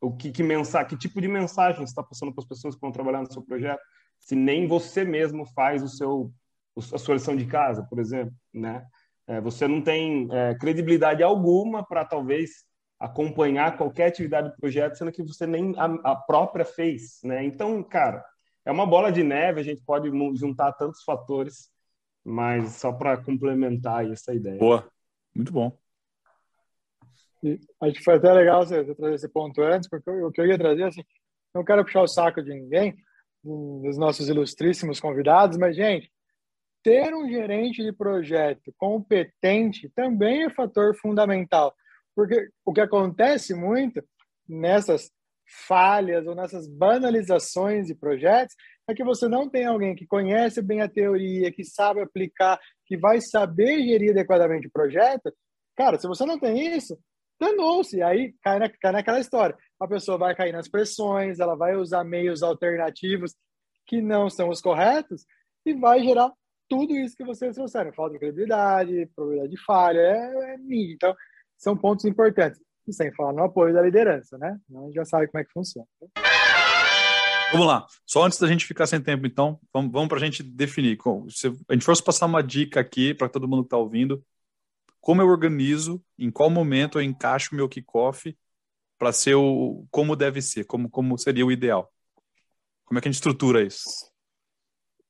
O 0.00 0.14
que, 0.14 0.30
que 0.30 0.42
mensagem, 0.42 0.88
que 0.88 0.96
tipo 0.96 1.20
de 1.20 1.28
mensagem 1.28 1.84
está 1.84 2.02
passando 2.02 2.32
para 2.32 2.42
as 2.42 2.48
pessoas 2.48 2.74
que 2.74 2.80
vão 2.80 2.92
trabalhar 2.92 3.22
no 3.22 3.32
seu 3.32 3.42
projeto? 3.42 3.82
Se 4.20 4.34
nem 4.34 4.66
você 4.66 5.04
mesmo 5.04 5.46
faz 5.46 5.82
o 5.82 5.88
seu 5.88 6.30
a 6.76 6.98
sua 6.98 7.14
lição 7.14 7.34
de 7.34 7.46
casa, 7.46 7.82
por 7.82 7.98
exemplo, 7.98 8.34
né? 8.52 8.84
É, 9.26 9.40
você 9.40 9.66
não 9.66 9.82
tem 9.82 10.28
é, 10.30 10.54
credibilidade 10.54 11.22
alguma 11.22 11.84
para 11.84 12.04
talvez 12.04 12.64
acompanhar 12.98 13.76
qualquer 13.76 14.06
atividade 14.06 14.50
do 14.50 14.56
projeto, 14.56 14.96
sendo 14.96 15.12
que 15.12 15.22
você 15.22 15.46
nem 15.46 15.74
a, 15.76 16.12
a, 16.12 16.16
própria 16.16 16.64
fez, 16.64 17.20
né? 17.24 17.44
Então, 17.44 17.82
cara, 17.82 18.24
é 18.64 18.70
uma 18.70 18.86
bola 18.86 19.10
de 19.10 19.22
neve, 19.22 19.60
a 19.60 19.64
gente 19.64 19.82
pode 19.82 20.08
juntar 20.38 20.72
tantos 20.72 21.02
fatores, 21.02 21.70
mas 22.24 22.72
só 22.76 22.92
para 22.92 23.16
complementar 23.16 24.10
essa 24.10 24.32
ideia. 24.32 24.58
Boa, 24.58 24.88
muito 25.34 25.52
bom. 25.52 25.76
E 27.42 27.60
acho 27.82 27.94
que 27.94 28.04
foi 28.04 28.14
até 28.14 28.32
legal 28.32 28.64
você, 28.64 28.94
trazer 28.94 29.14
esse 29.14 29.28
ponto 29.28 29.60
antes, 29.62 29.88
porque 29.88 30.10
o 30.10 30.30
que 30.30 30.40
eu 30.40 30.46
ia 30.46 30.58
trazer, 30.58 30.84
assim, 30.84 31.04
não 31.54 31.64
quero 31.64 31.84
puxar 31.84 32.02
o 32.02 32.08
saco 32.08 32.42
de 32.42 32.50
ninguém, 32.50 32.96
dos 33.44 33.96
nossos 33.98 34.28
ilustríssimos 34.28 34.98
convidados, 34.98 35.56
mas, 35.56 35.76
gente, 35.76 36.10
ter 36.86 37.12
um 37.12 37.28
gerente 37.28 37.82
de 37.82 37.92
projeto 37.92 38.72
competente 38.78 39.88
também 39.88 40.44
é 40.44 40.50
fator 40.50 40.94
fundamental, 40.94 41.74
porque 42.14 42.48
o 42.64 42.72
que 42.72 42.80
acontece 42.80 43.54
muito 43.56 44.00
nessas 44.48 45.10
falhas 45.66 46.24
ou 46.28 46.36
nessas 46.36 46.68
banalizações 46.68 47.88
de 47.88 47.94
projetos 47.96 48.54
é 48.88 48.94
que 48.94 49.02
você 49.02 49.26
não 49.26 49.50
tem 49.50 49.64
alguém 49.66 49.96
que 49.96 50.06
conhece 50.06 50.62
bem 50.62 50.80
a 50.80 50.88
teoria, 50.88 51.50
que 51.50 51.64
sabe 51.64 52.02
aplicar, 52.02 52.56
que 52.84 52.96
vai 52.96 53.20
saber 53.20 53.82
gerir 53.82 54.12
adequadamente 54.12 54.68
o 54.68 54.72
projeto. 54.72 55.34
Cara, 55.76 55.98
se 55.98 56.06
você 56.06 56.24
não 56.24 56.38
tem 56.38 56.76
isso, 56.76 56.96
danou-se. 57.40 58.00
Aí 58.00 58.32
cai, 58.40 58.60
na, 58.60 58.70
cai 58.70 58.92
naquela 58.92 59.18
história. 59.18 59.56
A 59.80 59.88
pessoa 59.88 60.16
vai 60.16 60.36
cair 60.36 60.52
nas 60.52 60.68
pressões, 60.68 61.40
ela 61.40 61.56
vai 61.56 61.74
usar 61.74 62.04
meios 62.04 62.44
alternativos 62.44 63.34
que 63.84 64.00
não 64.00 64.30
são 64.30 64.50
os 64.50 64.60
corretos 64.60 65.26
e 65.64 65.74
vai 65.74 66.00
gerar 66.00 66.30
tudo 66.68 66.96
isso 66.96 67.16
que 67.16 67.24
vocês 67.24 67.54
trouxeram. 67.54 67.92
Falta 67.92 68.14
de 68.14 68.18
credibilidade, 68.18 69.06
probabilidade 69.14 69.50
de 69.50 69.64
falha, 69.64 70.00
é, 70.00 70.54
é 70.54 70.58
mídia. 70.58 70.94
Então, 70.94 71.14
são 71.56 71.76
pontos 71.76 72.04
importantes. 72.04 72.60
E 72.86 72.92
sem 72.92 73.12
falar 73.14 73.32
no 73.32 73.44
apoio 73.44 73.74
da 73.74 73.82
liderança, 73.82 74.38
né? 74.38 74.58
A 74.74 74.80
gente 74.82 74.94
já 74.94 75.04
sabe 75.04 75.26
como 75.26 75.40
é 75.40 75.44
que 75.44 75.52
funciona. 75.52 75.88
Vamos 77.52 77.66
lá. 77.66 77.86
Só 78.04 78.24
antes 78.24 78.38
da 78.38 78.46
gente 78.46 78.66
ficar 78.66 78.86
sem 78.86 79.00
tempo, 79.00 79.26
então, 79.26 79.58
vamos, 79.72 79.90
vamos 79.90 80.08
para 80.08 80.18
a 80.18 80.20
gente 80.20 80.42
definir. 80.42 80.98
Se 81.28 81.48
a 81.68 81.72
gente 81.72 81.84
fosse 81.84 82.02
passar 82.02 82.26
uma 82.26 82.42
dica 82.42 82.80
aqui 82.80 83.14
para 83.14 83.28
todo 83.28 83.48
mundo 83.48 83.62
que 83.62 83.66
está 83.66 83.76
ouvindo, 83.76 84.24
como 85.00 85.22
eu 85.22 85.28
organizo, 85.28 86.02
em 86.18 86.30
qual 86.30 86.50
momento 86.50 86.98
eu 86.98 87.02
encaixo 87.02 87.54
meu 87.54 87.68
kickoff 87.68 88.36
para 88.98 89.12
ser 89.12 89.34
o 89.34 89.86
como 89.90 90.16
deve 90.16 90.42
ser, 90.42 90.64
como, 90.64 90.90
como 90.90 91.16
seria 91.18 91.46
o 91.46 91.52
ideal. 91.52 91.92
Como 92.84 92.98
é 92.98 93.00
que 93.00 93.08
a 93.08 93.10
gente 93.10 93.16
estrutura 93.16 93.62
isso? 93.62 93.84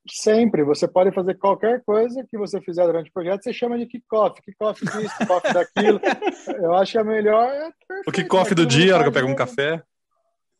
Sempre. 0.09 0.63
Você 0.63 0.87
pode 0.87 1.11
fazer 1.11 1.35
qualquer 1.35 1.83
coisa 1.83 2.25
que 2.29 2.37
você 2.37 2.61
fizer 2.61 2.85
durante 2.85 3.09
o 3.09 3.13
projeto, 3.13 3.43
você 3.43 3.53
chama 3.53 3.77
de 3.77 3.85
kickoff, 3.85 4.41
kickoff 4.41 4.85
disso, 4.85 5.17
kickoff 5.17 5.53
daquilo. 5.53 5.99
Eu 6.61 6.75
acho 6.75 6.93
que 6.93 6.97
a 6.97 7.03
melhor 7.03 7.45
é 7.47 7.71
perfeito, 7.87 8.09
O 8.09 8.11
kickoff 8.11 8.55
do 8.55 8.65
dia, 8.65 8.93
a 8.93 8.95
hora 8.95 9.03
que 9.03 9.09
eu 9.09 9.13
pego 9.13 9.27
um 9.27 9.35
café. 9.35 9.81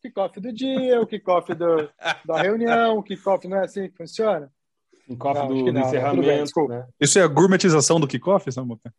Kickoff 0.02 0.40
do 0.40 0.52
dia, 0.52 1.00
o 1.00 1.06
kickoff 1.06 1.54
do, 1.54 1.90
da 2.24 2.36
reunião, 2.42 2.98
o 2.98 3.02
kickoff 3.02 3.46
não 3.48 3.58
é 3.58 3.64
assim 3.64 3.88
que 3.88 3.96
funciona? 3.96 4.50
Kickoff 5.06 5.48
do, 5.48 5.72
do 5.72 5.78
encerramento. 5.78 6.26
Bem, 6.26 6.68
né? 6.68 6.86
Isso 7.00 7.18
é 7.18 7.22
a 7.22 7.26
gourmetização 7.26 7.98
do 7.98 8.06
kickoff, 8.06 8.50
Samuca? 8.52 8.92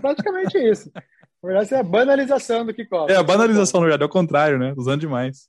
Praticamente 0.00 0.58
isso. 0.58 0.90
Na 0.94 1.02
verdade, 1.42 1.66
isso 1.66 1.74
é 1.74 1.78
a 1.78 1.82
banalização 1.82 2.64
do 2.64 2.74
kickoff. 2.74 3.12
É, 3.12 3.16
a 3.16 3.22
banalização, 3.22 3.80
na 3.80 3.86
verdade, 3.86 4.02
é 4.02 4.06
o 4.06 4.10
contrário, 4.10 4.58
né? 4.58 4.74
Usando 4.76 5.00
demais. 5.00 5.48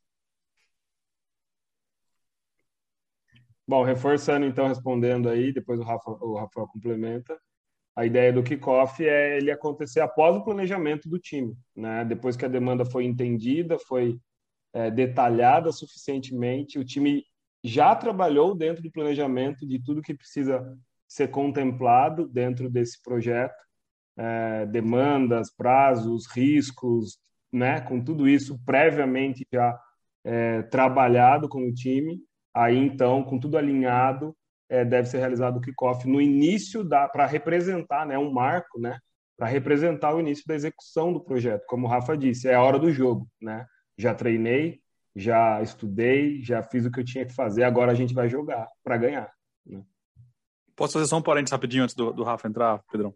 Bom, 3.68 3.84
reforçando 3.84 4.46
então, 4.46 4.68
respondendo 4.68 5.28
aí, 5.28 5.52
depois 5.52 5.80
o 5.80 5.84
o 5.84 6.38
Rafael 6.38 6.68
complementa. 6.68 7.40
A 7.96 8.06
ideia 8.06 8.32
do 8.32 8.44
kickoff 8.44 9.04
é 9.04 9.38
ele 9.38 9.50
acontecer 9.50 10.02
após 10.02 10.36
o 10.36 10.44
planejamento 10.44 11.10
do 11.10 11.18
time, 11.18 11.56
né? 11.76 12.06
Depois 12.06 12.36
que 12.36 12.46
a 12.46 12.50
demanda 12.50 12.86
foi 12.86 13.06
entendida, 13.06 13.80
foi 13.80 14.20
é, 14.74 14.92
detalhada 14.92 15.72
suficientemente, 15.72 16.78
o 16.78 16.86
time 16.86 17.24
já 17.64 17.96
trabalhou 17.96 18.54
dentro 18.54 18.84
do 18.84 18.92
planejamento 18.92 19.66
de 19.66 19.82
tudo 19.82 20.02
que 20.02 20.14
precisa 20.14 20.78
ser 21.08 21.30
contemplado 21.30 22.28
dentro 22.28 22.70
desse 22.70 23.02
projeto, 23.02 23.56
é, 24.18 24.66
demandas, 24.68 25.50
prazos, 25.56 26.28
riscos, 26.28 27.18
né? 27.52 27.82
Com 27.82 28.04
tudo 28.04 28.28
isso 28.28 28.60
previamente 28.66 29.48
já 29.52 29.80
é, 30.24 30.62
trabalhado 30.64 31.50
com 31.50 31.68
o 31.68 31.74
time 31.74 32.20
Aí, 32.56 32.78
então, 32.78 33.22
com 33.24 33.38
tudo 33.38 33.58
alinhado, 33.58 34.36
é, 34.70 34.86
deve 34.86 35.10
ser 35.10 35.20
realizado 35.20 35.58
o 35.58 35.62
kickoff 35.62 36.08
no 36.08 36.22
início 36.22 36.84
da 36.84 37.08
para 37.08 37.26
representar, 37.26 38.06
né, 38.06 38.18
um 38.18 38.32
marco, 38.32 38.80
né, 38.80 38.98
para 39.38 39.48
representar 39.48 40.16
o 40.16 40.20
início 40.20 40.46
da 40.48 40.56
execução 40.56 41.12
do 41.12 41.20
projeto. 41.20 41.66
Como 41.68 41.86
o 41.86 41.90
Rafa 41.90 42.18
disse, 42.18 42.48
é 42.48 42.56
a 42.56 42.64
hora 42.64 42.80
do 42.80 42.92
jogo, 42.92 43.28
né? 43.42 43.66
Já 43.98 44.14
treinei, 44.14 44.80
já 45.14 45.62
estudei, 45.62 46.42
já 46.42 46.64
fiz 46.64 46.86
o 46.86 46.92
que 46.92 47.00
eu 47.00 47.06
tinha 47.06 47.26
que 47.26 47.34
fazer. 47.34 47.64
Agora 47.64 47.92
a 47.92 47.96
gente 47.96 48.14
vai 48.14 48.30
jogar 48.30 48.68
para 48.84 48.98
ganhar. 48.98 49.30
Né? 49.66 49.84
Posso 50.76 50.94
fazer 50.94 51.08
só 51.08 51.18
um 51.18 51.22
parênteses 51.22 51.52
rapidinho 51.52 51.84
antes 51.84 51.96
do, 51.96 52.14
do 52.14 52.24
Rafa 52.24 52.48
entrar, 52.48 52.82
Pedrão? 52.92 53.14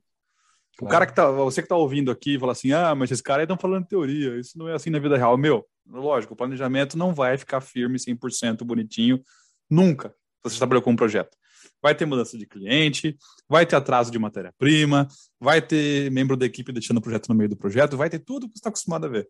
O 0.81 0.87
cara 0.87 1.05
que 1.05 1.13
tá, 1.13 1.29
você 1.29 1.61
que 1.61 1.67
tá 1.67 1.75
ouvindo 1.75 2.09
aqui 2.09 2.39
fala 2.39 2.53
assim: 2.53 2.71
ah, 2.71 2.95
mas 2.95 3.11
esses 3.11 3.21
caras 3.21 3.41
aí 3.41 3.43
estão 3.45 3.57
falando 3.57 3.85
teoria, 3.85 4.39
isso 4.39 4.57
não 4.57 4.69
é 4.69 4.73
assim 4.73 4.89
na 4.89 4.99
vida 4.99 5.17
real. 5.17 5.37
Meu, 5.37 5.65
lógico, 5.89 6.33
o 6.33 6.37
planejamento 6.37 6.97
não 6.97 7.13
vai 7.13 7.37
ficar 7.37 7.61
firme 7.61 7.97
100% 7.97 8.63
bonitinho 8.63 9.21
nunca. 9.69 10.09
Se 10.09 10.51
você 10.51 10.57
trabalhou 10.57 10.81
com 10.81 10.91
um 10.91 10.95
projeto. 10.95 11.37
Vai 11.81 11.95
ter 11.95 12.05
mudança 12.05 12.37
de 12.37 12.45
cliente, 12.45 13.17
vai 13.47 13.65
ter 13.65 13.75
atraso 13.75 14.11
de 14.11 14.19
matéria-prima, 14.19 15.07
vai 15.39 15.61
ter 15.61 16.11
membro 16.11 16.35
da 16.35 16.45
equipe 16.45 16.71
deixando 16.71 16.97
o 16.97 17.01
projeto 17.01 17.29
no 17.29 17.35
meio 17.35 17.49
do 17.49 17.55
projeto, 17.55 17.97
vai 17.97 18.09
ter 18.09 18.19
tudo 18.19 18.47
que 18.47 18.53
você 18.53 18.59
está 18.59 18.69
acostumado 18.69 19.05
a 19.05 19.09
ver. 19.09 19.29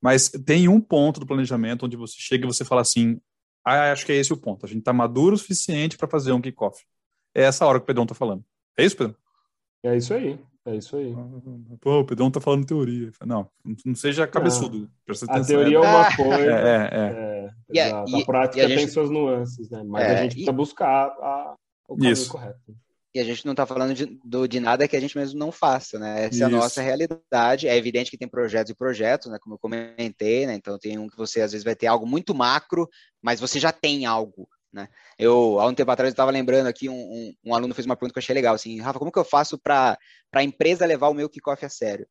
Mas 0.00 0.28
tem 0.28 0.68
um 0.68 0.80
ponto 0.80 1.20
do 1.20 1.26
planejamento 1.26 1.84
onde 1.86 1.96
você 1.96 2.16
chega 2.18 2.44
e 2.44 2.46
você 2.46 2.64
fala 2.64 2.80
assim: 2.80 3.20
ah, 3.64 3.92
acho 3.92 4.06
que 4.06 4.12
é 4.12 4.16
esse 4.16 4.32
o 4.32 4.36
ponto. 4.36 4.64
A 4.64 4.68
gente 4.68 4.80
está 4.80 4.92
maduro 4.92 5.34
o 5.34 5.38
suficiente 5.38 5.96
para 5.96 6.08
fazer 6.08 6.32
um 6.32 6.40
kickoff. 6.40 6.82
É 7.34 7.42
essa 7.42 7.66
hora 7.66 7.78
que 7.78 7.84
o 7.84 7.86
Pedrão 7.86 8.04
está 8.04 8.14
falando. 8.14 8.44
É 8.76 8.84
isso, 8.84 8.96
Pedrão? 8.96 9.16
É 9.82 9.96
isso 9.96 10.12
aí. 10.14 10.38
É 10.70 10.76
isso 10.76 10.96
aí. 10.96 11.14
Pô, 11.80 12.00
o 12.00 12.04
Pedrão 12.04 12.30
tá 12.30 12.40
falando 12.40 12.64
teoria. 12.64 13.10
Não, 13.24 13.48
não 13.84 13.94
seja 13.94 14.26
cabeçudo. 14.26 14.88
a 15.28 15.40
teoria 15.40 15.78
é 15.78 15.80
uma 15.80 16.04
coisa. 16.16 16.50
É, 16.52 16.90
é, 16.92 17.50
é. 17.74 17.78
é 17.78 17.90
a, 17.90 18.00
a, 18.02 18.24
prática 18.24 18.64
a 18.64 18.68
tem 18.68 18.78
gente... 18.78 18.92
suas 18.92 19.10
nuances, 19.10 19.68
né? 19.68 19.82
Mas 19.84 20.04
a 20.04 20.06
é, 20.06 20.22
gente 20.22 20.32
precisa 20.32 20.50
e... 20.50 20.54
buscar 20.54 21.06
a, 21.06 21.56
o 21.88 21.96
caminho 21.96 22.12
isso. 22.12 22.30
correto. 22.30 22.76
E 23.12 23.18
a 23.18 23.24
gente 23.24 23.44
não 23.44 23.52
está 23.52 23.66
falando 23.66 23.92
de, 23.92 24.06
do, 24.24 24.46
de 24.46 24.60
nada 24.60 24.86
que 24.86 24.96
a 24.96 25.00
gente 25.00 25.18
mesmo 25.18 25.36
não 25.36 25.50
faça, 25.50 25.98
né? 25.98 26.26
Essa 26.26 26.34
Isso. 26.34 26.42
é 26.44 26.46
a 26.46 26.48
nossa 26.48 26.80
realidade. 26.80 27.66
É 27.66 27.76
evidente 27.76 28.08
que 28.08 28.16
tem 28.16 28.28
projetos 28.28 28.70
e 28.70 28.74
projetos, 28.74 29.28
né? 29.28 29.36
Como 29.40 29.56
eu 29.56 29.58
comentei, 29.58 30.46
né? 30.46 30.54
Então 30.54 30.78
tem 30.78 30.96
um 30.96 31.08
que 31.08 31.16
você 31.16 31.40
às 31.40 31.50
vezes 31.50 31.64
vai 31.64 31.74
ter 31.74 31.88
algo 31.88 32.06
muito 32.06 32.32
macro, 32.32 32.88
mas 33.20 33.40
você 33.40 33.58
já 33.58 33.72
tem 33.72 34.06
algo 34.06 34.48
né? 34.72 34.88
Eu, 35.18 35.58
há 35.60 35.66
um 35.66 35.74
tempo 35.74 35.90
atrás, 35.90 36.08
eu 36.08 36.12
estava 36.12 36.30
lembrando 36.30 36.66
aqui, 36.66 36.88
um, 36.88 36.94
um, 36.94 37.34
um, 37.46 37.54
aluno 37.54 37.74
fez 37.74 37.86
uma 37.86 37.96
pergunta 37.96 38.12
que 38.12 38.18
eu 38.18 38.22
achei 38.22 38.34
legal, 38.34 38.54
assim, 38.54 38.80
Rafa, 38.80 38.98
como 38.98 39.12
que 39.12 39.18
eu 39.18 39.24
faço 39.24 39.58
para 39.58 39.98
a 40.32 40.42
empresa 40.42 40.86
levar 40.86 41.08
o 41.08 41.14
meu 41.14 41.28
kickoff 41.28 41.64
a 41.64 41.68
sério? 41.68 42.06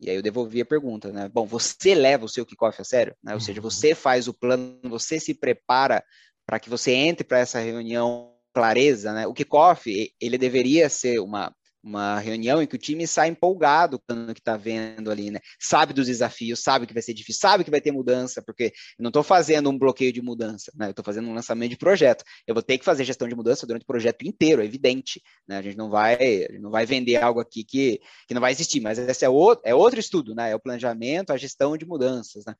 E 0.00 0.10
aí 0.10 0.16
eu 0.16 0.22
devolvi 0.22 0.60
a 0.60 0.66
pergunta, 0.66 1.12
né? 1.12 1.28
Bom, 1.28 1.46
você 1.46 1.94
leva 1.94 2.24
o 2.24 2.28
seu 2.28 2.44
kickoff 2.44 2.80
a 2.80 2.84
sério? 2.84 3.14
Né? 3.22 3.34
Ou 3.34 3.40
seja, 3.40 3.60
uhum. 3.60 3.70
você 3.70 3.94
faz 3.94 4.26
o 4.26 4.34
plano, 4.34 4.80
você 4.84 5.20
se 5.20 5.32
prepara 5.32 6.04
para 6.44 6.58
que 6.58 6.68
você 6.68 6.90
entre 6.90 7.24
para 7.24 7.38
essa 7.38 7.60
reunião 7.60 8.34
clareza, 8.52 9.12
né? 9.12 9.26
O 9.26 9.32
kickoff, 9.32 10.12
ele 10.20 10.36
deveria 10.36 10.88
ser 10.88 11.20
uma, 11.20 11.54
uma 11.82 12.18
reunião 12.18 12.62
em 12.62 12.66
que 12.66 12.76
o 12.76 12.78
time 12.78 13.06
sai 13.06 13.28
empolgado 13.28 13.98
com 13.98 14.14
o 14.14 14.34
que 14.34 14.40
está 14.40 14.56
vendo 14.56 15.10
ali, 15.10 15.30
né? 15.30 15.40
Sabe 15.58 15.92
dos 15.92 16.06
desafios, 16.06 16.62
sabe 16.62 16.86
que 16.86 16.94
vai 16.94 17.02
ser 17.02 17.14
difícil, 17.14 17.40
sabe 17.40 17.64
que 17.64 17.70
vai 17.70 17.80
ter 17.80 17.90
mudança, 17.90 18.42
porque 18.42 18.72
eu 18.98 19.02
não 19.02 19.08
estou 19.08 19.22
fazendo 19.22 19.68
um 19.68 19.78
bloqueio 19.78 20.12
de 20.12 20.22
mudança, 20.22 20.70
né? 20.74 20.86
Eu 20.86 20.90
estou 20.90 21.04
fazendo 21.04 21.28
um 21.28 21.34
lançamento 21.34 21.70
de 21.70 21.76
projeto. 21.76 22.24
Eu 22.46 22.54
vou 22.54 22.62
ter 22.62 22.78
que 22.78 22.84
fazer 22.84 23.04
gestão 23.04 23.28
de 23.28 23.34
mudança 23.34 23.66
durante 23.66 23.82
o 23.82 23.86
projeto 23.86 24.22
inteiro, 24.26 24.62
é 24.62 24.64
evidente, 24.64 25.20
né? 25.46 25.58
A 25.58 25.62
gente 25.62 25.76
não 25.76 25.90
vai, 25.90 26.16
não 26.60 26.70
vai 26.70 26.86
vender 26.86 27.16
algo 27.16 27.40
aqui 27.40 27.64
que, 27.64 28.00
que 28.28 28.34
não 28.34 28.40
vai 28.40 28.52
existir, 28.52 28.80
mas 28.80 28.98
esse 28.98 29.24
é 29.24 29.28
outro, 29.28 29.62
é 29.64 29.74
outro 29.74 29.98
estudo, 29.98 30.34
né? 30.34 30.50
É 30.50 30.54
o 30.54 30.60
planejamento, 30.60 31.32
a 31.32 31.36
gestão 31.36 31.76
de 31.76 31.84
mudanças, 31.84 32.44
né? 32.44 32.54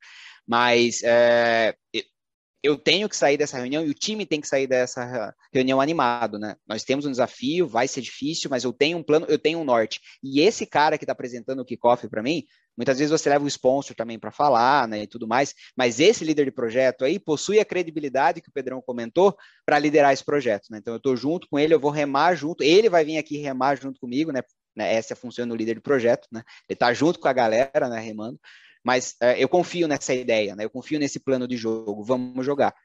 Mas 0.45 1.01
é, 1.03 1.75
eu 2.63 2.77
tenho 2.77 3.09
que 3.09 3.17
sair 3.17 3.37
dessa 3.37 3.57
reunião 3.57 3.85
e 3.85 3.89
o 3.89 3.93
time 3.93 4.25
tem 4.25 4.39
que 4.39 4.47
sair 4.47 4.65
dessa 4.65 5.35
reunião 5.51 5.81
animado, 5.81 6.39
né? 6.39 6.55
Nós 6.65 6.85
temos 6.85 7.05
um 7.05 7.11
desafio, 7.11 7.67
vai 7.67 7.89
ser 7.89 7.99
difícil, 7.99 8.49
mas 8.49 8.63
eu 8.63 8.71
tenho 8.71 8.97
um 8.97 9.03
plano, 9.03 9.25
eu 9.27 9.37
tenho 9.37 9.59
um 9.59 9.65
norte. 9.65 9.99
E 10.23 10.39
esse 10.39 10.65
cara 10.65 10.97
que 10.97 11.03
está 11.03 11.11
apresentando 11.11 11.59
o 11.59 11.65
kickoff 11.65 12.07
para 12.07 12.23
mim, 12.23 12.45
muitas 12.77 12.99
vezes 12.99 13.11
você 13.11 13.29
leva 13.29 13.43
o 13.43 13.49
sponsor 13.49 13.93
também 13.97 14.17
para 14.17 14.31
falar, 14.31 14.87
né, 14.87 15.03
e 15.03 15.07
tudo 15.07 15.27
mais, 15.27 15.53
mas 15.75 15.99
esse 15.99 16.23
líder 16.23 16.45
de 16.45 16.51
projeto 16.51 17.03
aí 17.03 17.19
possui 17.19 17.59
a 17.59 17.65
credibilidade 17.65 18.41
que 18.41 18.49
o 18.49 18.53
Pedrão 18.53 18.81
comentou 18.81 19.35
para 19.65 19.77
liderar 19.77 20.13
esse 20.13 20.23
projeto, 20.23 20.67
né? 20.71 20.77
Então 20.77 20.93
eu 20.93 20.97
estou 20.97 21.17
junto 21.17 21.49
com 21.49 21.59
ele, 21.59 21.73
eu 21.73 21.79
vou 21.81 21.91
remar 21.91 22.33
junto, 22.33 22.63
ele 22.63 22.89
vai 22.89 23.03
vir 23.03 23.17
aqui 23.17 23.37
remar 23.37 23.75
junto 23.75 23.99
comigo, 23.99 24.31
né? 24.31 24.41
né 24.73 24.93
essa 24.93 25.11
é 25.11 25.15
a 25.15 25.17
função 25.17 25.45
do 25.45 25.55
líder 25.55 25.75
de 25.75 25.81
projeto, 25.81 26.29
né? 26.31 26.41
Ele 26.69 26.75
está 26.75 26.93
junto 26.93 27.19
com 27.19 27.27
a 27.27 27.33
galera, 27.33 27.89
né, 27.89 27.99
remando. 27.99 28.39
Mas 28.83 29.15
é, 29.21 29.41
eu 29.41 29.47
confio 29.47 29.87
nessa 29.87 30.13
ideia, 30.13 30.55
né? 30.55 30.65
eu 30.65 30.69
confio 30.69 30.99
nesse 30.99 31.19
plano 31.19 31.47
de 31.47 31.55
jogo, 31.55 32.03
vamos 32.03 32.45
jogar. 32.45 32.75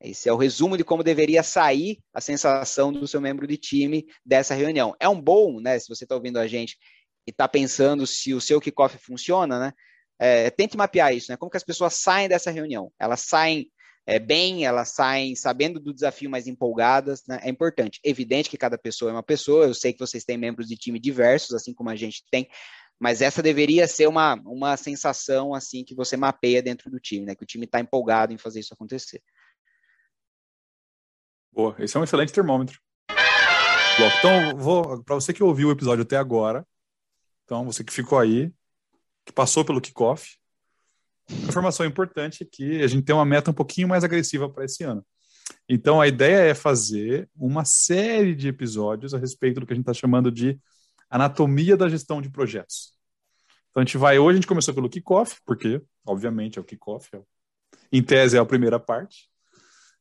Esse 0.00 0.28
é 0.28 0.32
o 0.32 0.36
resumo 0.36 0.76
de 0.76 0.82
como 0.82 1.04
deveria 1.04 1.42
sair 1.42 1.98
a 2.12 2.20
sensação 2.20 2.92
do 2.92 3.06
seu 3.06 3.20
membro 3.20 3.46
de 3.46 3.56
time 3.56 4.06
dessa 4.26 4.54
reunião. 4.54 4.96
É 4.98 5.08
um 5.08 5.20
bom, 5.20 5.60
né? 5.60 5.78
Se 5.78 5.88
você 5.88 6.04
está 6.04 6.16
ouvindo 6.16 6.38
a 6.38 6.46
gente 6.48 6.76
e 7.24 7.30
está 7.30 7.46
pensando 7.46 8.04
se 8.04 8.34
o 8.34 8.40
seu 8.40 8.60
kickoff 8.60 8.98
funciona, 8.98 9.60
né? 9.60 9.72
É, 10.18 10.50
tente 10.50 10.76
mapear 10.76 11.14
isso, 11.14 11.30
né? 11.30 11.36
Como 11.36 11.50
que 11.50 11.56
as 11.56 11.62
pessoas 11.64 11.94
saem 11.94 12.28
dessa 12.28 12.50
reunião? 12.50 12.92
Elas 12.98 13.20
saem 13.20 13.70
é, 14.04 14.18
bem, 14.18 14.64
elas 14.64 14.88
saem 14.88 15.36
sabendo 15.36 15.78
do 15.78 15.94
desafio 15.94 16.28
mais 16.28 16.48
empolgadas, 16.48 17.22
né? 17.28 17.38
É 17.42 17.48
importante. 17.48 18.00
Evidente 18.02 18.50
que 18.50 18.58
cada 18.58 18.76
pessoa 18.76 19.12
é 19.12 19.14
uma 19.14 19.22
pessoa. 19.22 19.66
Eu 19.66 19.74
sei 19.74 19.92
que 19.92 20.00
vocês 20.00 20.24
têm 20.24 20.36
membros 20.36 20.66
de 20.66 20.76
time 20.76 20.98
diversos, 20.98 21.54
assim 21.54 21.72
como 21.72 21.90
a 21.90 21.96
gente 21.96 22.24
tem, 22.28 22.48
mas 23.02 23.20
essa 23.20 23.42
deveria 23.42 23.88
ser 23.88 24.06
uma, 24.06 24.34
uma 24.46 24.76
sensação 24.76 25.52
assim 25.56 25.82
que 25.82 25.92
você 25.92 26.16
mapeia 26.16 26.62
dentro 26.62 26.88
do 26.88 27.00
time, 27.00 27.26
né? 27.26 27.34
Que 27.34 27.42
o 27.42 27.46
time 27.46 27.64
está 27.64 27.80
empolgado 27.80 28.32
em 28.32 28.38
fazer 28.38 28.60
isso 28.60 28.72
acontecer. 28.72 29.20
Boa, 31.50 31.74
esse 31.80 31.96
é 31.96 32.00
um 32.00 32.04
excelente 32.04 32.32
termômetro. 32.32 32.80
Então, 34.18 34.56
vou 34.56 35.02
para 35.02 35.16
você 35.16 35.32
que 35.32 35.42
ouviu 35.42 35.66
o 35.66 35.72
episódio 35.72 36.02
até 36.02 36.16
agora, 36.16 36.64
então 37.42 37.64
você 37.64 37.82
que 37.82 37.92
ficou 37.92 38.20
aí, 38.20 38.52
que 39.26 39.32
passou 39.32 39.64
pelo 39.64 39.80
kickoff, 39.80 40.38
informação 41.28 41.84
importante 41.84 42.44
é 42.44 42.46
que 42.46 42.82
a 42.82 42.86
gente 42.86 43.04
tem 43.04 43.16
uma 43.16 43.24
meta 43.24 43.50
um 43.50 43.54
pouquinho 43.54 43.88
mais 43.88 44.04
agressiva 44.04 44.48
para 44.48 44.64
esse 44.64 44.84
ano. 44.84 45.04
Então, 45.68 46.00
a 46.00 46.06
ideia 46.06 46.50
é 46.50 46.54
fazer 46.54 47.28
uma 47.34 47.64
série 47.64 48.36
de 48.36 48.46
episódios 48.46 49.12
a 49.12 49.18
respeito 49.18 49.58
do 49.58 49.66
que 49.66 49.72
a 49.72 49.76
gente 49.76 49.82
está 49.82 49.92
chamando 49.92 50.30
de 50.30 50.56
anatomia 51.12 51.76
da 51.76 51.90
gestão 51.90 52.22
de 52.22 52.30
projetos. 52.30 52.94
Então, 53.70 53.82
a 53.82 53.84
gente 53.84 53.98
vai. 53.98 54.18
Hoje 54.18 54.30
a 54.30 54.40
gente 54.40 54.46
começou 54.46 54.72
pelo 54.72 54.88
kickoff, 54.88 55.38
porque, 55.44 55.82
obviamente, 56.06 56.58
é 56.58 56.62
o 56.62 56.64
kickoff, 56.64 57.08
é, 57.14 57.22
em 57.92 58.02
tese 58.02 58.36
é 58.36 58.40
a 58.40 58.46
primeira 58.46 58.80
parte. 58.80 59.30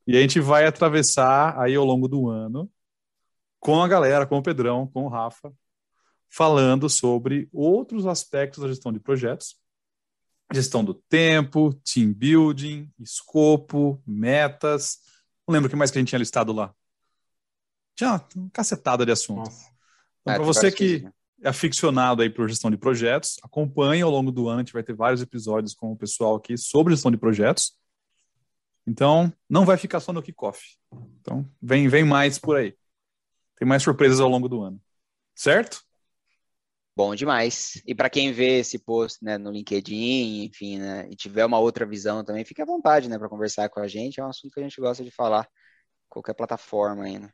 E 0.07 0.17
a 0.17 0.21
gente 0.21 0.39
vai 0.39 0.65
atravessar 0.65 1.59
aí 1.59 1.75
ao 1.75 1.85
longo 1.85 2.07
do 2.07 2.29
ano 2.29 2.71
com 3.59 3.83
a 3.83 3.87
galera, 3.87 4.25
com 4.25 4.37
o 4.37 4.41
Pedrão, 4.41 4.87
com 4.87 5.03
o 5.03 5.09
Rafa, 5.09 5.53
falando 6.29 6.89
sobre 6.89 7.49
outros 7.51 8.07
aspectos 8.07 8.61
da 8.61 8.69
gestão 8.69 8.91
de 8.91 8.99
projetos. 8.99 9.59
Gestão 10.53 10.83
do 10.83 10.93
tempo, 10.93 11.73
team 11.83 12.13
building, 12.13 12.89
escopo, 12.99 14.01
metas. 14.07 14.99
Não 15.47 15.53
lembro 15.53 15.67
o 15.67 15.69
que 15.69 15.75
mais 15.75 15.91
que 15.91 15.97
a 15.97 16.01
gente 16.01 16.09
tinha 16.09 16.19
listado 16.19 16.51
lá. 16.51 16.73
Tinha 17.95 18.21
uma 18.35 18.49
cacetada 18.51 19.05
de 19.05 19.11
assunto. 19.11 19.49
Então, 20.21 20.33
é, 20.33 20.35
para 20.37 20.45
você 20.45 20.71
que 20.71 20.99
né? 20.99 21.11
é 21.43 21.49
aficionado 21.49 22.21
aí 22.21 22.29
por 22.29 22.47
gestão 22.47 22.69
de 22.69 22.77
projetos, 22.77 23.37
acompanhe 23.43 24.01
ao 24.01 24.11
longo 24.11 24.31
do 24.31 24.47
ano, 24.47 24.59
a 24.59 24.63
gente 24.63 24.73
vai 24.73 24.83
ter 24.83 24.93
vários 24.93 25.21
episódios 25.21 25.73
com 25.73 25.91
o 25.91 25.97
pessoal 25.97 26.35
aqui 26.35 26.57
sobre 26.57 26.93
gestão 26.93 27.11
de 27.11 27.17
projetos. 27.17 27.73
Então, 28.85 29.31
não 29.49 29.65
vai 29.65 29.77
ficar 29.77 29.99
só 29.99 30.11
no 30.11 30.21
kickoff. 30.21 30.77
Então, 31.19 31.47
vem, 31.61 31.87
vem 31.87 32.03
mais 32.03 32.39
por 32.39 32.57
aí. 32.57 32.75
Tem 33.57 33.67
mais 33.67 33.83
surpresas 33.83 34.19
ao 34.19 34.29
longo 34.29 34.49
do 34.49 34.61
ano. 34.61 34.81
Certo? 35.35 35.83
Bom 36.95 37.15
demais. 37.15 37.81
E 37.85 37.95
para 37.95 38.09
quem 38.09 38.33
vê 38.33 38.59
esse 38.59 38.77
post 38.77 39.23
né, 39.23 39.37
no 39.37 39.51
LinkedIn, 39.51 40.43
enfim, 40.43 40.77
né, 40.77 41.07
e 41.09 41.15
tiver 41.15 41.45
uma 41.45 41.57
outra 41.57 41.85
visão 41.85 42.23
também, 42.23 42.43
fique 42.43 42.61
à 42.61 42.65
vontade 42.65 43.07
né, 43.07 43.17
para 43.17 43.29
conversar 43.29 43.69
com 43.69 43.79
a 43.79 43.87
gente. 43.87 44.19
É 44.19 44.23
um 44.25 44.29
assunto 44.29 44.53
que 44.53 44.59
a 44.59 44.63
gente 44.63 44.79
gosta 44.81 45.03
de 45.03 45.11
falar. 45.11 45.47
Qualquer 46.09 46.33
plataforma 46.33 47.05
aí, 47.05 47.17
né? 47.17 47.31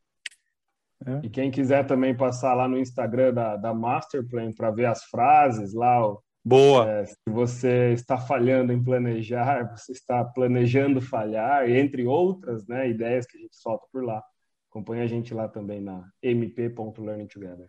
É. 1.06 1.20
E 1.24 1.30
quem 1.30 1.52
quiser 1.52 1.86
também 1.86 2.16
passar 2.16 2.54
lá 2.54 2.68
no 2.68 2.78
Instagram 2.78 3.34
da, 3.34 3.56
da 3.56 3.74
Masterplan 3.74 4.52
para 4.52 4.72
ver 4.72 4.86
as 4.86 5.04
frases 5.04 5.74
lá, 5.74 6.02
Boa. 6.48 6.90
É, 6.90 7.06
se 7.06 7.18
você 7.28 7.92
está 7.92 8.18
falhando 8.18 8.72
em 8.72 8.82
planejar, 8.82 9.70
você 9.76 9.92
está 9.92 10.24
planejando 10.24 11.02
falhar, 11.02 11.70
entre 11.70 12.08
outras 12.08 12.66
né, 12.66 12.90
ideias 12.90 13.26
que 13.26 13.38
a 13.38 13.42
gente 13.42 13.58
solta 13.58 13.86
por 13.92 14.02
lá. 14.02 14.24
Acompanhe 14.70 15.02
a 15.02 15.08
gente 15.08 15.34
lá 15.34 15.50
também 15.50 15.82
na 15.82 16.08
mp.learningtogether. 16.22 17.68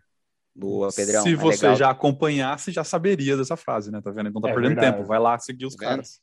Boa, 0.55 0.93
Pedrão. 0.93 1.23
Se 1.23 1.33
é 1.33 1.35
você 1.35 1.65
legal. 1.65 1.75
já 1.77 1.89
acompanhasse, 1.89 2.71
já 2.71 2.85
saberia 2.85 3.35
dessa 3.35 3.57
frase, 3.57 3.91
né? 3.91 3.99
Tá 4.01 4.11
vendo? 4.11 4.29
Então 4.29 4.41
tá 4.41 4.49
é 4.49 4.53
perdendo 4.53 4.75
verdade. 4.75 4.95
tempo. 4.95 5.07
Vai 5.07 5.19
lá 5.19 5.37
seguir 5.37 5.65
os 5.65 5.75
tá 5.75 5.85
caras. 5.85 6.21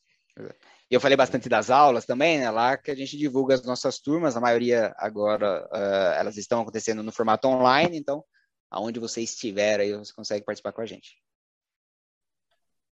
E 0.90 0.94
eu 0.94 1.00
falei 1.00 1.16
bastante 1.16 1.48
das 1.48 1.68
aulas 1.68 2.04
também, 2.04 2.38
né? 2.38 2.50
Lá 2.50 2.76
que 2.76 2.90
a 2.90 2.94
gente 2.94 3.16
divulga 3.16 3.54
as 3.54 3.62
nossas 3.64 3.98
turmas, 3.98 4.36
a 4.36 4.40
maioria 4.40 4.94
agora 4.96 5.68
uh, 5.72 6.14
elas 6.18 6.36
estão 6.36 6.60
acontecendo 6.60 7.02
no 7.02 7.10
formato 7.10 7.48
online, 7.48 7.96
então 7.96 8.24
aonde 8.70 9.00
você 9.00 9.20
estiver 9.20 9.80
aí 9.80 9.92
você 9.92 10.12
consegue 10.12 10.44
participar 10.44 10.72
com 10.72 10.82
a 10.82 10.86
gente. 10.86 11.16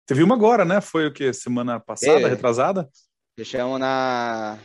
Teve 0.07 0.23
uma 0.23 0.35
agora, 0.35 0.65
né? 0.65 0.81
Foi 0.81 1.07
o 1.07 1.13
que? 1.13 1.33
Semana 1.33 1.79
passada, 1.79 2.29
retrasada? 2.29 2.91
Fechamos 3.37 3.79
na. 3.81 4.59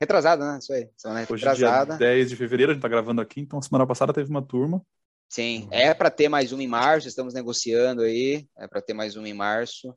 Retrasada, 0.00 0.52
né? 0.52 0.58
Isso 0.58 0.72
aí. 0.72 0.88
Semana 0.96 1.20
Hoje 1.28 1.44
retrasada. 1.44 1.96
Dia 1.96 2.06
10 2.08 2.28
de 2.28 2.36
fevereiro, 2.36 2.70
a 2.70 2.74
gente 2.74 2.82
tá 2.82 2.88
gravando 2.88 3.20
aqui, 3.20 3.40
então 3.40 3.60
semana 3.60 3.86
passada 3.86 4.12
teve 4.12 4.30
uma 4.30 4.42
turma. 4.42 4.80
Sim, 5.28 5.68
é 5.70 5.92
para 5.92 6.10
ter 6.10 6.28
mais 6.28 6.52
uma 6.52 6.62
em 6.62 6.68
março, 6.68 7.08
estamos 7.08 7.34
negociando 7.34 8.02
aí, 8.02 8.46
é 8.56 8.66
para 8.68 8.80
ter 8.80 8.94
mais 8.94 9.16
uma 9.16 9.28
em 9.28 9.34
março. 9.34 9.94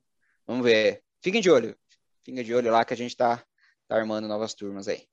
Vamos 0.48 0.66
ver. 0.66 1.04
Fiquem 1.22 1.40
de 1.40 1.50
olho. 1.50 1.78
Fiquem 2.24 2.44
de 2.44 2.54
olho 2.54 2.72
lá 2.72 2.86
que 2.86 2.94
a 2.94 2.98
gente 2.98 3.16
tá, 3.16 3.44
tá 3.88 3.96
armando 3.96 4.28
novas 4.28 4.54
turmas 4.54 4.88
aí. 4.88 5.04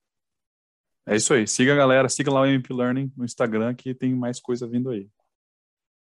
É 1.06 1.16
isso 1.16 1.32
aí. 1.32 1.46
Siga 1.46 1.72
a 1.72 1.76
galera, 1.76 2.08
siga 2.08 2.30
lá 2.30 2.42
o 2.42 2.46
MP 2.46 2.72
Learning 2.72 3.12
no 3.16 3.24
Instagram 3.24 3.74
que 3.74 3.94
tem 3.94 4.14
mais 4.14 4.40
coisa 4.40 4.66
vindo 4.66 4.90
aí. 4.90 5.08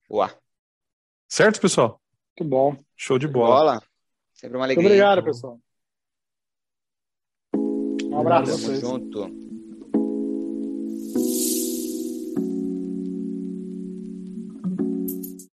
Boa. 0.09 0.31
Certo, 1.29 1.61
pessoal? 1.61 2.01
Muito 2.39 2.51
bom. 2.51 2.85
Show 2.95 3.19
de 3.19 3.27
bola. 3.27 3.57
bola. 3.57 3.83
Sempre 4.35 4.59
uma 4.59 4.67
alegria. 4.67 4.83
Muito 4.83 4.93
obrigado, 4.93 5.25
pessoal. 5.25 5.59
Um 7.55 8.19
abraço. 8.19 8.61
Tamo 8.61 8.77
junto. 8.77 9.42